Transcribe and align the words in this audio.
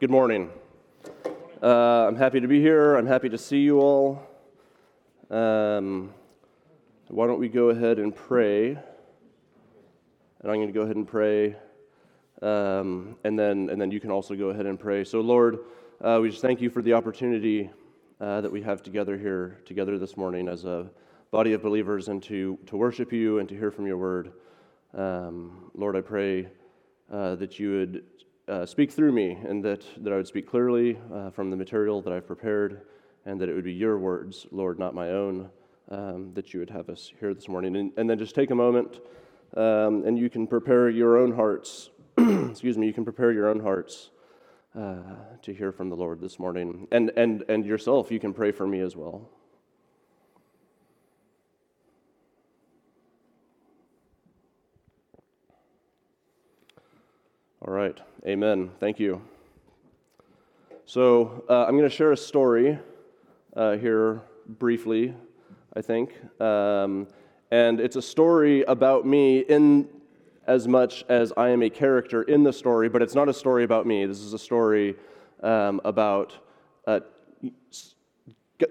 Good 0.00 0.10
morning. 0.10 0.48
Uh, 1.62 2.06
I'm 2.08 2.16
happy 2.16 2.40
to 2.40 2.48
be 2.48 2.58
here. 2.58 2.94
I'm 2.94 3.06
happy 3.06 3.28
to 3.28 3.36
see 3.36 3.58
you 3.58 3.80
all. 3.80 4.26
Um, 5.28 6.14
why 7.08 7.26
don't 7.26 7.38
we 7.38 7.50
go 7.50 7.68
ahead 7.68 7.98
and 7.98 8.16
pray? 8.16 8.68
And 8.70 8.80
I'm 10.42 10.54
going 10.54 10.68
to 10.68 10.72
go 10.72 10.80
ahead 10.84 10.96
and 10.96 11.06
pray, 11.06 11.54
um, 12.40 13.18
and 13.24 13.38
then 13.38 13.68
and 13.68 13.78
then 13.78 13.90
you 13.90 14.00
can 14.00 14.10
also 14.10 14.34
go 14.34 14.46
ahead 14.46 14.64
and 14.64 14.80
pray. 14.80 15.04
So, 15.04 15.20
Lord, 15.20 15.58
uh, 16.00 16.18
we 16.22 16.30
just 16.30 16.40
thank 16.40 16.62
you 16.62 16.70
for 16.70 16.80
the 16.80 16.94
opportunity 16.94 17.68
uh, 18.22 18.40
that 18.40 18.50
we 18.50 18.62
have 18.62 18.82
together 18.82 19.18
here 19.18 19.60
together 19.66 19.98
this 19.98 20.16
morning 20.16 20.48
as 20.48 20.64
a 20.64 20.88
body 21.30 21.52
of 21.52 21.60
believers, 21.62 22.08
and 22.08 22.22
to 22.22 22.58
to 22.68 22.78
worship 22.78 23.12
you 23.12 23.38
and 23.38 23.46
to 23.50 23.54
hear 23.54 23.70
from 23.70 23.86
your 23.86 23.98
word. 23.98 24.32
Um, 24.94 25.70
Lord, 25.74 25.94
I 25.94 26.00
pray 26.00 26.48
uh, 27.12 27.34
that 27.34 27.58
you 27.58 27.72
would 27.72 28.02
uh, 28.50 28.66
speak 28.66 28.90
through 28.90 29.12
me 29.12 29.38
and 29.44 29.64
that, 29.64 29.84
that 30.02 30.12
I 30.12 30.16
would 30.16 30.26
speak 30.26 30.48
clearly 30.48 30.98
uh, 31.14 31.30
from 31.30 31.50
the 31.50 31.56
material 31.56 32.02
that 32.02 32.12
I've 32.12 32.26
prepared 32.26 32.82
and 33.24 33.40
that 33.40 33.48
it 33.48 33.54
would 33.54 33.64
be 33.64 33.72
your 33.72 33.98
words, 33.98 34.46
Lord, 34.50 34.78
not 34.78 34.94
my 34.94 35.10
own, 35.10 35.48
um, 35.88 36.32
that 36.34 36.52
you 36.52 36.60
would 36.60 36.70
have 36.70 36.88
us 36.88 37.12
here 37.20 37.32
this 37.32 37.48
morning. 37.48 37.76
And, 37.76 37.92
and 37.96 38.10
then 38.10 38.18
just 38.18 38.34
take 38.34 38.50
a 38.50 38.54
moment 38.54 39.00
um, 39.56 40.04
and 40.04 40.18
you 40.18 40.28
can 40.28 40.46
prepare 40.46 40.90
your 40.90 41.16
own 41.16 41.32
hearts. 41.32 41.90
Excuse 42.18 42.76
me, 42.76 42.86
you 42.86 42.92
can 42.92 43.04
prepare 43.04 43.30
your 43.30 43.48
own 43.48 43.60
hearts 43.60 44.10
uh, 44.76 44.96
to 45.42 45.54
hear 45.54 45.70
from 45.70 45.88
the 45.88 45.96
Lord 45.96 46.20
this 46.20 46.38
morning. 46.38 46.88
And, 46.90 47.12
and, 47.16 47.44
and 47.48 47.64
yourself, 47.64 48.10
you 48.10 48.18
can 48.18 48.32
pray 48.32 48.50
for 48.50 48.66
me 48.66 48.80
as 48.80 48.96
well. 48.96 49.30
All 57.70 57.76
right. 57.76 57.96
Amen. 58.26 58.72
Thank 58.80 58.98
you. 58.98 59.22
So 60.86 61.44
uh, 61.48 61.66
I'm 61.66 61.76
going 61.78 61.88
to 61.88 61.96
share 61.96 62.10
a 62.10 62.16
story 62.16 62.76
uh, 63.54 63.76
here 63.76 64.22
briefly, 64.44 65.14
I 65.76 65.80
think. 65.80 66.12
Um, 66.40 67.06
and 67.52 67.78
it's 67.78 67.94
a 67.94 68.02
story 68.02 68.64
about 68.64 69.06
me 69.06 69.38
in 69.38 69.88
as 70.48 70.66
much 70.66 71.04
as 71.08 71.32
I 71.36 71.50
am 71.50 71.62
a 71.62 71.70
character 71.70 72.24
in 72.24 72.42
the 72.42 72.52
story, 72.52 72.88
but 72.88 73.02
it's 73.02 73.14
not 73.14 73.28
a 73.28 73.32
story 73.32 73.62
about 73.62 73.86
me. 73.86 74.04
This 74.04 74.18
is 74.18 74.32
a 74.32 74.38
story 74.38 74.96
um, 75.40 75.80
about 75.84 76.36
uh, 76.88 76.98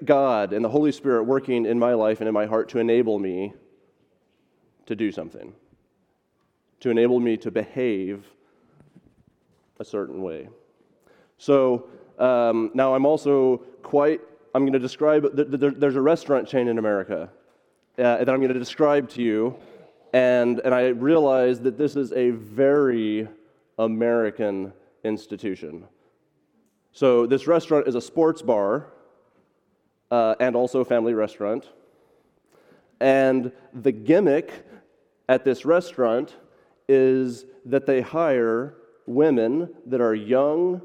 God 0.03 0.52
and 0.52 0.65
the 0.65 0.69
Holy 0.69 0.91
Spirit 0.91 1.23
working 1.23 1.65
in 1.65 1.79
my 1.79 1.93
life 1.93 2.19
and 2.19 2.27
in 2.27 2.33
my 2.33 2.47
heart 2.47 2.67
to 2.71 2.79
enable 2.79 3.17
me 3.17 3.53
to 4.87 4.93
do 4.93 5.09
something, 5.09 5.53
to 6.81 6.89
enable 6.89 7.21
me 7.21 7.37
to 7.37 7.49
behave 7.49 8.25
a 9.80 9.85
certain 9.85 10.22
way. 10.22 10.49
So 11.38 11.88
um, 12.17 12.72
now 12.73 12.94
I'm 12.94 13.05
also 13.05 13.58
quite, 13.81 14.21
I'm 14.53 14.63
going 14.63 14.73
to 14.73 14.80
describe, 14.80 15.25
there's 15.33 15.95
a 15.95 16.02
restaurant 16.02 16.47
chain 16.47 16.67
in 16.67 16.77
America 16.77 17.30
uh, 17.97 18.17
that 18.17 18.30
I'm 18.30 18.39
going 18.39 18.53
to 18.53 18.59
describe 18.59 19.09
to 19.11 19.21
you. 19.21 19.55
And, 20.13 20.59
and 20.66 20.73
I 20.73 20.88
realize 20.88 21.59
that 21.61 21.77
this 21.77 21.95
is 21.95 22.11
a 22.13 22.31
very 22.31 23.27
American 23.77 24.73
institution. 25.03 25.86
So 26.91 27.25
this 27.25 27.47
restaurant 27.47 27.88
is 27.88 27.95
a 27.95 28.02
sports 28.02 28.41
bar 28.41 28.88
uh, 30.11 30.36
and 30.39 30.55
also 30.55 30.81
a 30.81 30.86
family 30.86 31.14
restaurant. 31.14 31.69
And 32.99 33.52
the 33.73 33.91
gimmick 33.91 34.66
at 35.30 35.45
this 35.45 35.64
restaurant 35.64 36.36
is 36.89 37.45
that 37.66 37.86
they 37.86 38.02
hire 38.02 38.73
women 39.09 39.73
that 39.88 39.99
are 39.99 40.13
young, 40.13 40.81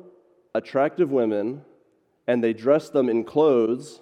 attractive 0.55 1.13
women, 1.13 1.63
and 2.27 2.43
they 2.43 2.55
dress 2.55 2.89
them 2.89 3.11
in 3.11 3.23
clothes 3.23 4.01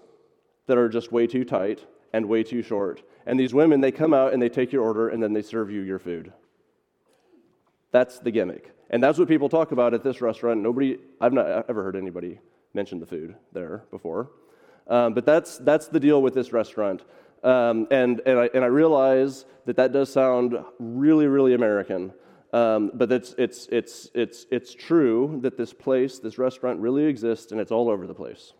that 0.69 0.79
are 0.79 0.89
just 0.89 1.11
way 1.11 1.27
too 1.27 1.45
tight 1.45 1.85
and 2.13 2.27
way 2.27 2.45
too 2.45 2.63
short. 2.63 3.03
And 3.27 3.39
these 3.39 3.53
women, 3.53 3.81
they 3.81 3.91
come 3.91 4.15
out 4.15 4.33
and 4.33 4.41
they 4.41 4.49
take 4.49 4.73
your 4.73 4.85
order 4.85 5.09
and 5.09 5.21
then 5.21 5.33
they 5.33 5.43
serve 5.43 5.71
you 5.71 5.81
your 5.81 5.99
food. 5.99 6.33
That's 7.91 8.21
the 8.21 8.31
gimmick. 8.31 8.73
And 8.91 9.03
that's 9.03 9.19
what 9.19 9.27
people 9.27 9.49
talk 9.49 9.73
about 9.73 9.93
at 9.93 10.05
this 10.05 10.21
restaurant. 10.21 10.61
Nobody, 10.61 10.99
I've 11.21 11.33
not 11.33 11.69
ever 11.69 11.83
heard 11.83 11.97
anybody 11.97 12.39
mention 12.75 13.01
the 13.01 13.07
food 13.07 13.35
there 13.53 13.85
before. 13.91 14.31
Um, 14.87 15.15
but 15.15 15.27
that's, 15.27 15.59
that's 15.59 15.89
the 15.89 15.99
deal 15.99 16.23
with 16.23 16.35
this 16.35 16.53
restaurant. 16.53 17.03
Um, 17.43 17.89
and, 17.91 18.21
and, 18.25 18.39
I, 18.39 18.51
and 18.55 18.63
I 18.63 18.69
realize 18.69 19.47
that 19.67 19.77
that 19.77 19.93
does 19.93 20.13
sound 20.13 20.57
really, 20.79 21.27
really 21.27 21.55
American. 21.55 22.13
Um, 22.53 22.91
but 22.93 23.11
it's, 23.11 23.35
it's, 23.39 23.67
it's, 23.73 24.11
it's, 24.15 24.47
it's 24.51 24.75
true 24.75 25.39
that 25.43 25.57
this 25.57 25.73
place, 25.73 26.19
this 26.19 26.37
restaurant, 26.37 26.81
really 26.81 27.05
exists 27.05 27.51
and 27.51 27.61
it's 27.61 27.73
all 27.73 27.89
over 27.89 28.07
the 28.07 28.15
place. 28.15 28.53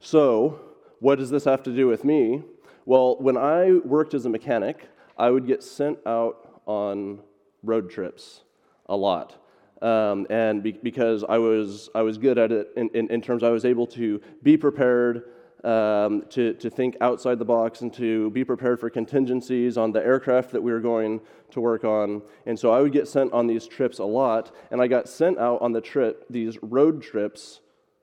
So, 0.00 0.60
what 1.00 1.18
does 1.18 1.30
this 1.30 1.44
have 1.44 1.62
to 1.62 1.74
do 1.74 1.86
with 1.86 2.04
me? 2.04 2.42
Well, 2.84 3.16
when 3.18 3.38
I 3.38 3.72
worked 3.84 4.12
as 4.12 4.26
a 4.26 4.28
mechanic, 4.28 4.86
I 5.16 5.30
would 5.30 5.46
get 5.46 5.62
sent 5.62 5.98
out 6.06 6.60
on 6.66 7.20
road 7.62 7.90
trips 7.90 8.42
a 8.86 8.96
lot. 8.96 9.40
Um, 9.80 10.26
and 10.28 10.62
be, 10.62 10.72
because 10.72 11.24
I 11.24 11.38
was, 11.38 11.88
I 11.94 12.02
was 12.02 12.18
good 12.18 12.38
at 12.38 12.52
it 12.52 12.68
in, 12.76 12.90
in, 12.90 13.10
in 13.10 13.22
terms 13.22 13.42
I 13.42 13.50
was 13.50 13.64
able 13.64 13.86
to 13.88 14.20
be 14.42 14.56
prepared 14.56 15.24
um, 15.64 16.24
to, 16.28 16.52
to 16.54 16.68
think 16.68 16.96
outside 17.00 17.38
the 17.38 17.44
box 17.44 17.80
and 17.80 17.92
to 17.94 18.30
be 18.30 18.44
prepared 18.44 18.78
for 18.78 18.90
contingencies 18.90 19.78
on 19.78 19.92
the 19.92 20.04
aircraft 20.04 20.50
that 20.52 20.62
we 20.62 20.70
were 20.70 20.80
going 20.80 21.20
to 21.52 21.60
work 21.60 21.84
on. 21.84 22.22
And 22.44 22.58
so 22.58 22.70
I 22.70 22.80
would 22.80 22.92
get 22.92 23.08
sent 23.08 23.32
on 23.32 23.46
these 23.46 23.66
trips 23.66 23.98
a 23.98 24.04
lot, 24.04 24.54
and 24.70 24.80
I 24.80 24.86
got 24.86 25.08
sent 25.08 25.38
out 25.38 25.62
on 25.62 25.72
the 25.72 25.80
trip, 25.80 26.26
these 26.28 26.58
road 26.62 27.02
trips, 27.02 27.60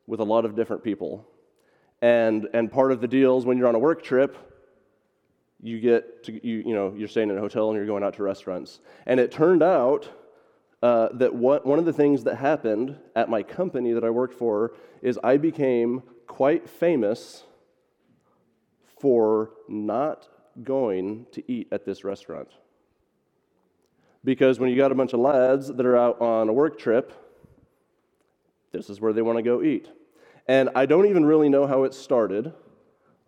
with 0.08 0.20
a 0.20 0.24
lot 0.24 0.44
of 0.44 0.56
different 0.56 0.84
people. 0.84 1.28
And, 2.02 2.50
and 2.54 2.72
part 2.72 2.92
of 2.92 3.00
the 3.00 3.08
deal 3.08 3.38
is 3.38 3.46
when 3.46 3.58
you're 3.58 3.68
on 3.68 3.76
a 3.76 3.80
work 3.80 4.04
trip, 4.04 4.36
you 5.62 5.80
get 5.80 6.24
to, 6.24 6.46
you, 6.46 6.64
you 6.66 6.74
know, 6.74 6.94
you're 6.98 7.08
staying 7.08 7.30
in 7.30 7.38
a 7.38 7.40
hotel 7.40 7.70
and 7.70 7.78
you're 7.78 7.86
going 7.86 8.04
out 8.04 8.16
to 8.16 8.24
restaurants. 8.24 8.80
And 9.06 9.20
it 9.20 9.32
turned 9.32 9.62
out 9.62 10.10
uh, 10.82 11.10
that 11.14 11.36
what, 11.36 11.66
one 11.66 11.78
of 11.78 11.86
the 11.86 11.94
things 11.94 12.24
that 12.24 12.38
happened 12.38 12.98
at 13.16 13.30
my 13.30 13.44
company 13.44 13.94
that 13.94 14.04
I 14.04 14.10
worked 14.10 14.34
for 14.34 14.74
is 15.04 15.20
I 15.24 15.38
became 15.38 16.02
quite 16.26 16.68
famous 16.68 17.44
for 19.02 19.52
not 19.68 20.28
going 20.64 21.26
to 21.32 21.52
eat 21.52 21.68
at 21.72 21.86
this 21.86 22.04
restaurant. 22.04 22.50
Because 24.24 24.60
when 24.60 24.70
you 24.70 24.78
got 24.78 24.92
a 24.92 24.96
bunch 24.96 25.14
of 25.14 25.20
lads 25.20 25.68
that 25.68 25.86
are 25.86 25.98
out 25.98 26.22
on 26.22 26.48
a 26.48 26.54
work 26.54 26.78
trip, 26.78 27.12
this 28.72 28.90
is 28.90 29.02
where 29.02 29.12
they 29.12 29.24
want 29.24 29.38
to 29.38 29.44
go 29.44 29.64
eat. 29.64 29.90
And 30.48 30.70
I 30.76 30.86
don't 30.86 31.08
even 31.08 31.26
really 31.26 31.50
know 31.50 31.66
how 31.66 31.84
it 31.84 31.94
started, 31.94 32.54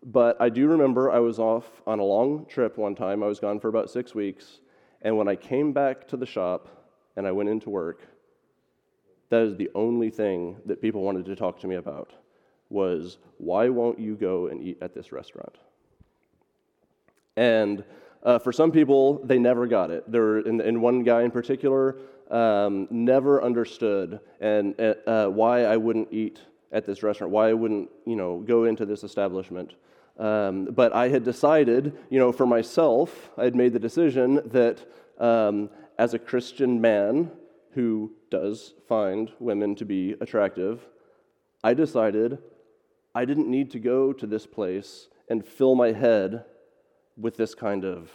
but 0.03 0.39
I 0.39 0.49
do 0.49 0.67
remember 0.67 1.11
I 1.11 1.19
was 1.19 1.39
off 1.39 1.81
on 1.87 1.99
a 1.99 2.03
long 2.03 2.45
trip 2.45 2.77
one 2.77 2.95
time. 2.95 3.23
I 3.23 3.27
was 3.27 3.39
gone 3.39 3.59
for 3.59 3.69
about 3.69 3.89
six 3.89 4.13
weeks. 4.13 4.59
And 5.01 5.17
when 5.17 5.27
I 5.27 5.35
came 5.35 5.73
back 5.73 6.07
to 6.09 6.17
the 6.17 6.25
shop 6.25 6.69
and 7.15 7.25
I 7.25 7.31
went 7.31 7.49
into 7.49 7.69
work, 7.69 8.01
that 9.29 9.41
is 9.41 9.55
the 9.55 9.71
only 9.73 10.11
thing 10.11 10.57
that 10.65 10.81
people 10.81 11.01
wanted 11.01 11.25
to 11.25 11.35
talk 11.35 11.59
to 11.61 11.67
me 11.67 11.75
about 11.75 12.13
was 12.73 13.17
why 13.37 13.69
won't 13.69 13.99
you 13.99 14.15
go 14.15 14.47
and 14.47 14.61
eat 14.61 14.79
at 14.81 14.93
this 14.93 15.11
restaurant? 15.11 15.55
And 17.37 17.83
uh, 18.23 18.39
for 18.39 18.51
some 18.51 18.71
people, 18.71 19.21
they 19.23 19.39
never 19.39 19.67
got 19.67 19.91
it. 19.91 20.09
There, 20.11 20.37
and, 20.37 20.59
and 20.59 20.81
one 20.81 21.03
guy 21.03 21.21
in 21.23 21.31
particular 21.31 21.97
um, 22.31 22.87
never 22.89 23.43
understood 23.43 24.19
and 24.39 24.79
uh, 24.79 24.93
uh, 25.05 25.27
why 25.27 25.65
I 25.65 25.77
wouldn't 25.77 26.11
eat 26.11 26.39
at 26.71 26.85
this 26.85 27.03
restaurant, 27.03 27.31
why 27.31 27.49
I 27.49 27.53
wouldn't, 27.53 27.89
you 28.05 28.15
know, 28.15 28.39
go 28.39 28.65
into 28.65 28.85
this 28.85 29.03
establishment. 29.03 29.75
Um, 30.17 30.65
but 30.65 30.93
I 30.93 31.09
had 31.09 31.23
decided, 31.23 31.97
you 32.09 32.19
know, 32.19 32.31
for 32.31 32.45
myself, 32.45 33.29
I 33.37 33.43
had 33.43 33.55
made 33.55 33.73
the 33.73 33.79
decision 33.79 34.41
that 34.51 34.85
um, 35.19 35.69
as 35.97 36.13
a 36.13 36.19
Christian 36.19 36.81
man 36.81 37.31
who 37.71 38.11
does 38.29 38.73
find 38.87 39.31
women 39.39 39.75
to 39.75 39.85
be 39.85 40.15
attractive, 40.21 40.87
I 41.63 41.73
decided 41.73 42.39
I 43.15 43.25
didn't 43.25 43.49
need 43.49 43.71
to 43.71 43.79
go 43.79 44.13
to 44.13 44.25
this 44.25 44.45
place 44.45 45.07
and 45.29 45.45
fill 45.45 45.75
my 45.75 45.91
head 45.91 46.45
with 47.17 47.37
this 47.37 47.53
kind 47.53 47.85
of 47.85 48.11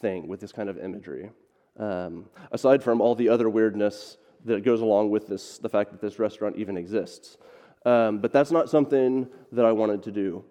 thing, 0.00 0.28
with 0.28 0.40
this 0.40 0.52
kind 0.52 0.68
of 0.68 0.78
imagery. 0.78 1.30
Um, 1.78 2.26
aside 2.52 2.82
from 2.82 3.00
all 3.00 3.14
the 3.14 3.28
other 3.28 3.50
weirdness 3.50 4.16
that 4.44 4.64
goes 4.64 4.80
along 4.80 5.10
with 5.10 5.26
this, 5.26 5.58
the 5.58 5.68
fact 5.68 5.90
that 5.90 6.00
this 6.00 6.18
restaurant 6.18 6.56
even 6.56 6.76
exists. 6.76 7.38
Um, 7.84 8.18
but 8.18 8.32
that's 8.32 8.50
not 8.50 8.70
something 8.70 9.28
that 9.52 9.64
I 9.64 9.72
wanted 9.72 10.02
to 10.04 10.12
do. 10.12 10.44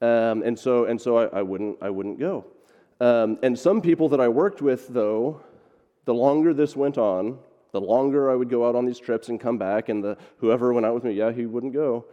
Um, 0.00 0.42
and 0.42 0.58
so, 0.58 0.86
and 0.86 1.00
so 1.00 1.16
I, 1.16 1.38
I, 1.38 1.42
wouldn't, 1.42 1.78
I 1.80 1.90
wouldn't 1.90 2.18
go. 2.18 2.44
Um, 3.00 3.38
and 3.42 3.58
some 3.58 3.80
people 3.80 4.08
that 4.10 4.20
I 4.20 4.28
worked 4.28 4.62
with, 4.62 4.88
though, 4.88 5.40
the 6.04 6.14
longer 6.14 6.54
this 6.54 6.76
went 6.76 6.98
on, 6.98 7.38
the 7.72 7.80
longer 7.80 8.30
I 8.30 8.34
would 8.34 8.50
go 8.50 8.68
out 8.68 8.74
on 8.74 8.84
these 8.84 8.98
trips 8.98 9.28
and 9.28 9.40
come 9.40 9.58
back, 9.58 9.88
and 9.88 10.02
the, 10.02 10.16
whoever 10.38 10.72
went 10.72 10.86
out 10.86 10.94
with 10.94 11.04
me, 11.04 11.12
yeah, 11.12 11.32
he 11.32 11.46
wouldn't 11.46 11.72
go. 11.72 12.04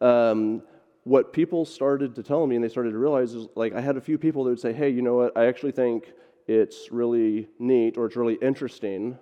Um, 0.00 0.62
what 1.06 1.32
people 1.32 1.64
started 1.64 2.16
to 2.16 2.22
tell 2.24 2.48
me 2.48 2.56
and 2.56 2.64
they 2.64 2.68
started 2.68 2.90
to 2.90 2.98
realize 2.98 3.32
is 3.32 3.46
like 3.54 3.72
I 3.72 3.80
had 3.80 3.96
a 3.96 4.00
few 4.00 4.18
people 4.18 4.42
that 4.42 4.50
would 4.50 4.58
say, 4.58 4.72
hey, 4.72 4.90
you 4.90 5.02
know 5.02 5.14
what, 5.14 5.38
I 5.38 5.46
actually 5.46 5.70
think 5.70 6.12
it's 6.48 6.90
really 6.90 7.46
neat 7.60 7.96
or 7.96 8.06
it's 8.06 8.16
really 8.16 8.34
interesting 8.42 9.16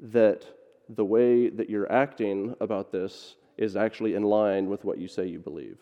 that 0.00 0.44
the 0.88 1.04
way 1.04 1.48
that 1.48 1.70
you're 1.70 1.90
acting 1.92 2.56
about 2.60 2.90
this 2.90 3.36
is 3.56 3.76
actually 3.76 4.16
in 4.16 4.24
line 4.24 4.68
with 4.68 4.84
what 4.84 4.98
you 4.98 5.06
say 5.06 5.28
you 5.28 5.38
believe. 5.38 5.78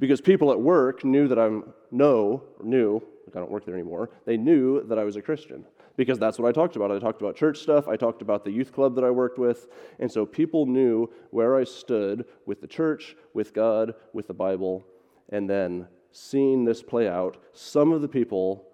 Because 0.00 0.20
people 0.20 0.50
at 0.50 0.60
work 0.60 1.04
knew 1.04 1.28
that 1.28 1.38
I'm, 1.38 1.72
know, 1.92 2.42
knew, 2.60 3.00
I 3.32 3.38
don't 3.38 3.52
work 3.52 3.64
there 3.64 3.74
anymore, 3.74 4.10
they 4.26 4.36
knew 4.36 4.82
that 4.88 4.98
I 4.98 5.04
was 5.04 5.14
a 5.14 5.22
Christian. 5.22 5.64
Because 5.98 6.20
that's 6.20 6.38
what 6.38 6.48
I 6.48 6.52
talked 6.52 6.76
about. 6.76 6.92
I 6.92 7.00
talked 7.00 7.20
about 7.20 7.34
church 7.34 7.58
stuff, 7.58 7.88
I 7.88 7.96
talked 7.96 8.22
about 8.22 8.44
the 8.44 8.52
youth 8.52 8.72
club 8.72 8.94
that 8.94 9.04
I 9.04 9.10
worked 9.10 9.36
with. 9.36 9.66
And 9.98 10.10
so 10.10 10.24
people 10.24 10.64
knew 10.64 11.10
where 11.30 11.56
I 11.56 11.64
stood 11.64 12.24
with 12.46 12.60
the 12.60 12.68
church, 12.68 13.16
with 13.34 13.52
God, 13.52 13.94
with 14.12 14.28
the 14.28 14.34
Bible. 14.34 14.86
And 15.28 15.50
then 15.50 15.88
seeing 16.12 16.64
this 16.64 16.84
play 16.84 17.08
out, 17.08 17.36
some 17.52 17.90
of 17.92 18.00
the 18.00 18.08
people 18.08 18.64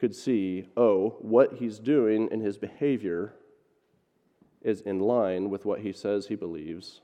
could 0.00 0.14
see, 0.14 0.66
oh, 0.78 1.16
what 1.20 1.56
he's 1.56 1.78
doing 1.78 2.28
in 2.32 2.40
his 2.40 2.56
behavior 2.56 3.34
is 4.62 4.80
in 4.80 4.98
line 4.98 5.50
with 5.50 5.66
what 5.66 5.80
he 5.80 5.92
says 5.92 6.26
he 6.26 6.36
believes 6.36 7.02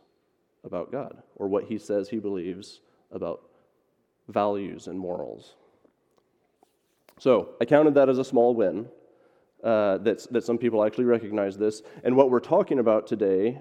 about 0.65 0.91
God, 0.91 1.23
or 1.37 1.47
what 1.47 1.65
he 1.65 1.77
says 1.77 2.09
he 2.09 2.19
believes 2.19 2.81
about 3.11 3.43
values 4.29 4.87
and 4.87 4.99
morals. 4.99 5.57
So 7.19 7.51
I 7.61 7.67
counted 7.67 7.95
that 7.95 8.09
as 8.09 8.19
a 8.19 8.25
small 8.25 8.55
win. 8.55 8.89
Uh, 9.63 9.97
that, 9.99 10.27
that 10.33 10.43
some 10.43 10.59
people 10.59 10.85
actually 10.85 11.05
recognize 11.05 11.57
this. 11.57 11.83
And 12.03 12.17
what 12.17 12.31
we're 12.31 12.41
talking 12.41 12.81
about 12.81 13.07
today 13.07 13.61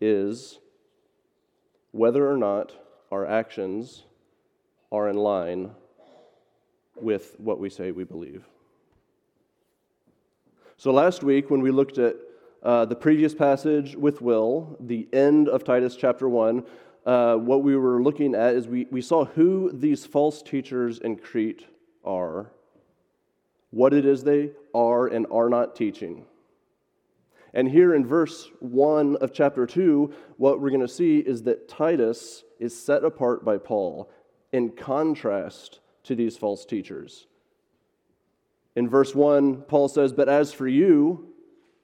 is 0.00 0.58
whether 1.92 2.28
or 2.28 2.36
not 2.36 2.72
our 3.12 3.24
actions 3.24 4.02
are 4.90 5.08
in 5.08 5.16
line 5.16 5.70
with 6.96 7.36
what 7.38 7.60
we 7.60 7.70
say 7.70 7.92
we 7.92 8.02
believe. 8.02 8.44
So 10.76 10.92
last 10.92 11.22
week, 11.22 11.50
when 11.50 11.60
we 11.60 11.70
looked 11.70 11.98
at 11.98 12.16
uh, 12.62 12.84
the 12.84 12.96
previous 12.96 13.34
passage 13.34 13.96
with 13.96 14.20
Will, 14.20 14.76
the 14.80 15.08
end 15.12 15.48
of 15.48 15.64
Titus 15.64 15.96
chapter 15.96 16.28
1, 16.28 16.64
uh, 17.06 17.36
what 17.36 17.62
we 17.62 17.76
were 17.76 18.02
looking 18.02 18.34
at 18.34 18.54
is 18.54 18.66
we, 18.66 18.86
we 18.90 19.00
saw 19.00 19.24
who 19.24 19.70
these 19.72 20.04
false 20.04 20.42
teachers 20.42 20.98
in 20.98 21.16
Crete 21.16 21.66
are, 22.04 22.52
what 23.70 23.92
it 23.92 24.04
is 24.04 24.24
they 24.24 24.50
are 24.74 25.06
and 25.06 25.26
are 25.30 25.48
not 25.48 25.76
teaching. 25.76 26.24
And 27.54 27.68
here 27.68 27.94
in 27.94 28.06
verse 28.06 28.48
1 28.60 29.16
of 29.16 29.32
chapter 29.32 29.66
2, 29.66 30.12
what 30.36 30.60
we're 30.60 30.70
going 30.70 30.80
to 30.80 30.88
see 30.88 31.18
is 31.18 31.42
that 31.44 31.68
Titus 31.68 32.44
is 32.58 32.78
set 32.78 33.04
apart 33.04 33.44
by 33.44 33.56
Paul 33.56 34.10
in 34.52 34.70
contrast 34.70 35.80
to 36.04 36.14
these 36.14 36.36
false 36.36 36.64
teachers. 36.64 37.26
In 38.76 38.88
verse 38.88 39.14
1, 39.14 39.62
Paul 39.62 39.88
says, 39.88 40.12
But 40.12 40.28
as 40.28 40.52
for 40.52 40.68
you, 40.68 41.28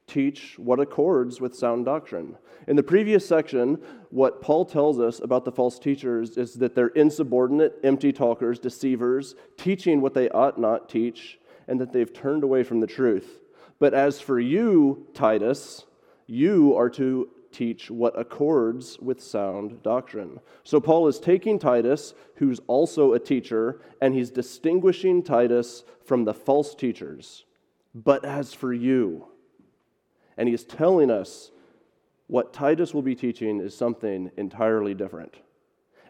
teach 0.06 0.58
what 0.58 0.80
accords 0.80 1.40
with 1.40 1.56
sound 1.56 1.86
doctrine. 1.86 2.36
In 2.68 2.76
the 2.76 2.82
previous 2.82 3.26
section, 3.26 3.78
what 4.10 4.40
Paul 4.40 4.64
tells 4.64 5.00
us 5.00 5.18
about 5.20 5.44
the 5.44 5.52
false 5.52 5.78
teachers 5.78 6.36
is 6.36 6.54
that 6.54 6.74
they're 6.74 6.88
insubordinate, 6.88 7.78
empty 7.82 8.12
talkers, 8.12 8.58
deceivers, 8.58 9.34
teaching 9.56 10.00
what 10.00 10.14
they 10.14 10.28
ought 10.30 10.58
not 10.58 10.88
teach, 10.88 11.38
and 11.68 11.80
that 11.80 11.92
they've 11.92 12.12
turned 12.12 12.44
away 12.44 12.62
from 12.62 12.80
the 12.80 12.86
truth. 12.86 13.40
But 13.78 13.94
as 13.94 14.20
for 14.20 14.38
you, 14.38 15.06
Titus, 15.14 15.84
you 16.26 16.74
are 16.76 16.90
to 16.90 17.28
teach 17.52 17.90
what 17.90 18.18
accords 18.18 18.98
with 18.98 19.22
sound 19.22 19.82
doctrine. 19.82 20.40
So 20.64 20.80
Paul 20.80 21.06
is 21.06 21.20
taking 21.20 21.58
Titus, 21.58 22.14
who's 22.36 22.60
also 22.66 23.12
a 23.12 23.18
teacher, 23.18 23.80
and 24.00 24.14
he's 24.14 24.30
distinguishing 24.30 25.22
Titus 25.22 25.84
from 26.04 26.24
the 26.24 26.34
false 26.34 26.74
teachers. 26.74 27.44
But 27.94 28.24
as 28.24 28.52
for 28.52 28.72
you, 28.72 29.28
and 30.36 30.48
he's 30.48 30.64
telling 30.64 31.10
us 31.10 31.52
what 32.26 32.52
Titus 32.52 32.92
will 32.92 33.02
be 33.02 33.14
teaching 33.14 33.60
is 33.60 33.76
something 33.76 34.30
entirely 34.36 34.94
different. 34.94 35.36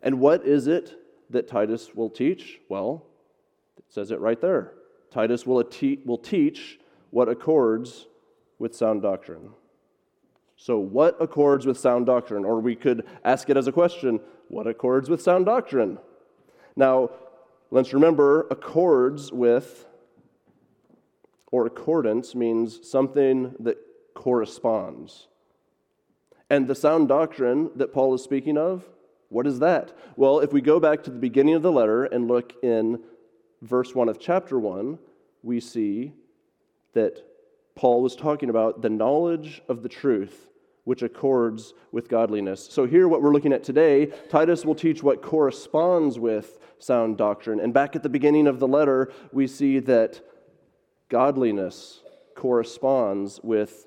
And 0.02 0.20
what 0.20 0.46
is 0.46 0.66
it 0.66 0.94
that 1.30 1.48
Titus 1.48 1.94
will 1.94 2.10
teach? 2.10 2.60
Well, 2.68 3.04
it 3.76 3.84
says 3.88 4.10
it 4.10 4.20
right 4.20 4.40
there. 4.40 4.72
Titus 5.14 5.46
will, 5.46 5.62
will 6.04 6.18
teach 6.18 6.80
what 7.10 7.28
accords 7.28 8.08
with 8.58 8.74
sound 8.74 9.02
doctrine. 9.02 9.50
So, 10.56 10.78
what 10.78 11.16
accords 11.20 11.66
with 11.66 11.78
sound 11.78 12.06
doctrine? 12.06 12.44
Or 12.44 12.58
we 12.58 12.74
could 12.74 13.06
ask 13.24 13.48
it 13.48 13.56
as 13.56 13.68
a 13.68 13.72
question 13.72 14.18
what 14.48 14.66
accords 14.66 15.08
with 15.08 15.22
sound 15.22 15.46
doctrine? 15.46 15.98
Now, 16.74 17.10
let's 17.70 17.92
remember 17.92 18.48
accords 18.50 19.30
with, 19.30 19.86
or 21.52 21.64
accordance 21.64 22.34
means 22.34 22.80
something 22.90 23.54
that 23.60 23.78
corresponds. 24.14 25.28
And 26.50 26.66
the 26.66 26.74
sound 26.74 27.06
doctrine 27.06 27.70
that 27.76 27.92
Paul 27.92 28.14
is 28.14 28.22
speaking 28.24 28.58
of, 28.58 28.84
what 29.28 29.46
is 29.46 29.60
that? 29.60 29.96
Well, 30.16 30.40
if 30.40 30.52
we 30.52 30.60
go 30.60 30.80
back 30.80 31.04
to 31.04 31.10
the 31.10 31.18
beginning 31.18 31.54
of 31.54 31.62
the 31.62 31.72
letter 31.72 32.04
and 32.04 32.26
look 32.26 32.52
in 32.64 32.98
verse 33.64 33.94
1 33.94 34.08
of 34.08 34.20
chapter 34.20 34.58
1, 34.58 34.98
we 35.42 35.58
see 35.58 36.12
that 36.92 37.22
Paul 37.74 38.02
was 38.02 38.14
talking 38.14 38.50
about 38.50 38.82
the 38.82 38.90
knowledge 38.90 39.62
of 39.68 39.82
the 39.82 39.88
truth 39.88 40.48
which 40.84 41.02
accords 41.02 41.72
with 41.92 42.08
godliness. 42.08 42.68
So, 42.70 42.86
here, 42.86 43.08
what 43.08 43.22
we're 43.22 43.32
looking 43.32 43.54
at 43.54 43.64
today, 43.64 44.06
Titus 44.28 44.64
will 44.64 44.74
teach 44.74 45.02
what 45.02 45.22
corresponds 45.22 46.18
with 46.18 46.58
sound 46.78 47.16
doctrine. 47.16 47.58
And 47.58 47.72
back 47.72 47.96
at 47.96 48.02
the 48.02 48.10
beginning 48.10 48.46
of 48.46 48.60
the 48.60 48.68
letter, 48.68 49.10
we 49.32 49.46
see 49.46 49.78
that 49.80 50.20
godliness 51.08 52.00
corresponds 52.34 53.40
with 53.42 53.86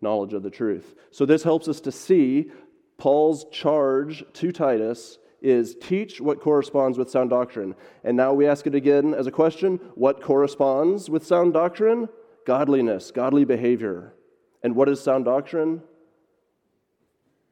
knowledge 0.00 0.32
of 0.32 0.42
the 0.42 0.50
truth. 0.50 0.94
So, 1.10 1.26
this 1.26 1.42
helps 1.42 1.68
us 1.68 1.80
to 1.80 1.92
see 1.92 2.50
Paul's 2.96 3.44
charge 3.50 4.24
to 4.32 4.50
Titus 4.50 5.18
is 5.40 5.76
teach 5.76 6.20
what 6.20 6.40
corresponds 6.40 6.98
with 6.98 7.10
sound 7.10 7.30
doctrine. 7.30 7.74
And 8.04 8.16
now 8.16 8.32
we 8.32 8.46
ask 8.46 8.66
it 8.66 8.74
again 8.74 9.14
as 9.14 9.26
a 9.26 9.32
question 9.32 9.80
what 9.94 10.22
corresponds 10.22 11.08
with 11.08 11.26
sound 11.26 11.52
doctrine? 11.52 12.08
Godliness, 12.46 13.10
godly 13.10 13.44
behavior. 13.44 14.14
And 14.62 14.74
what 14.74 14.88
is 14.88 15.00
sound 15.00 15.24
doctrine? 15.24 15.82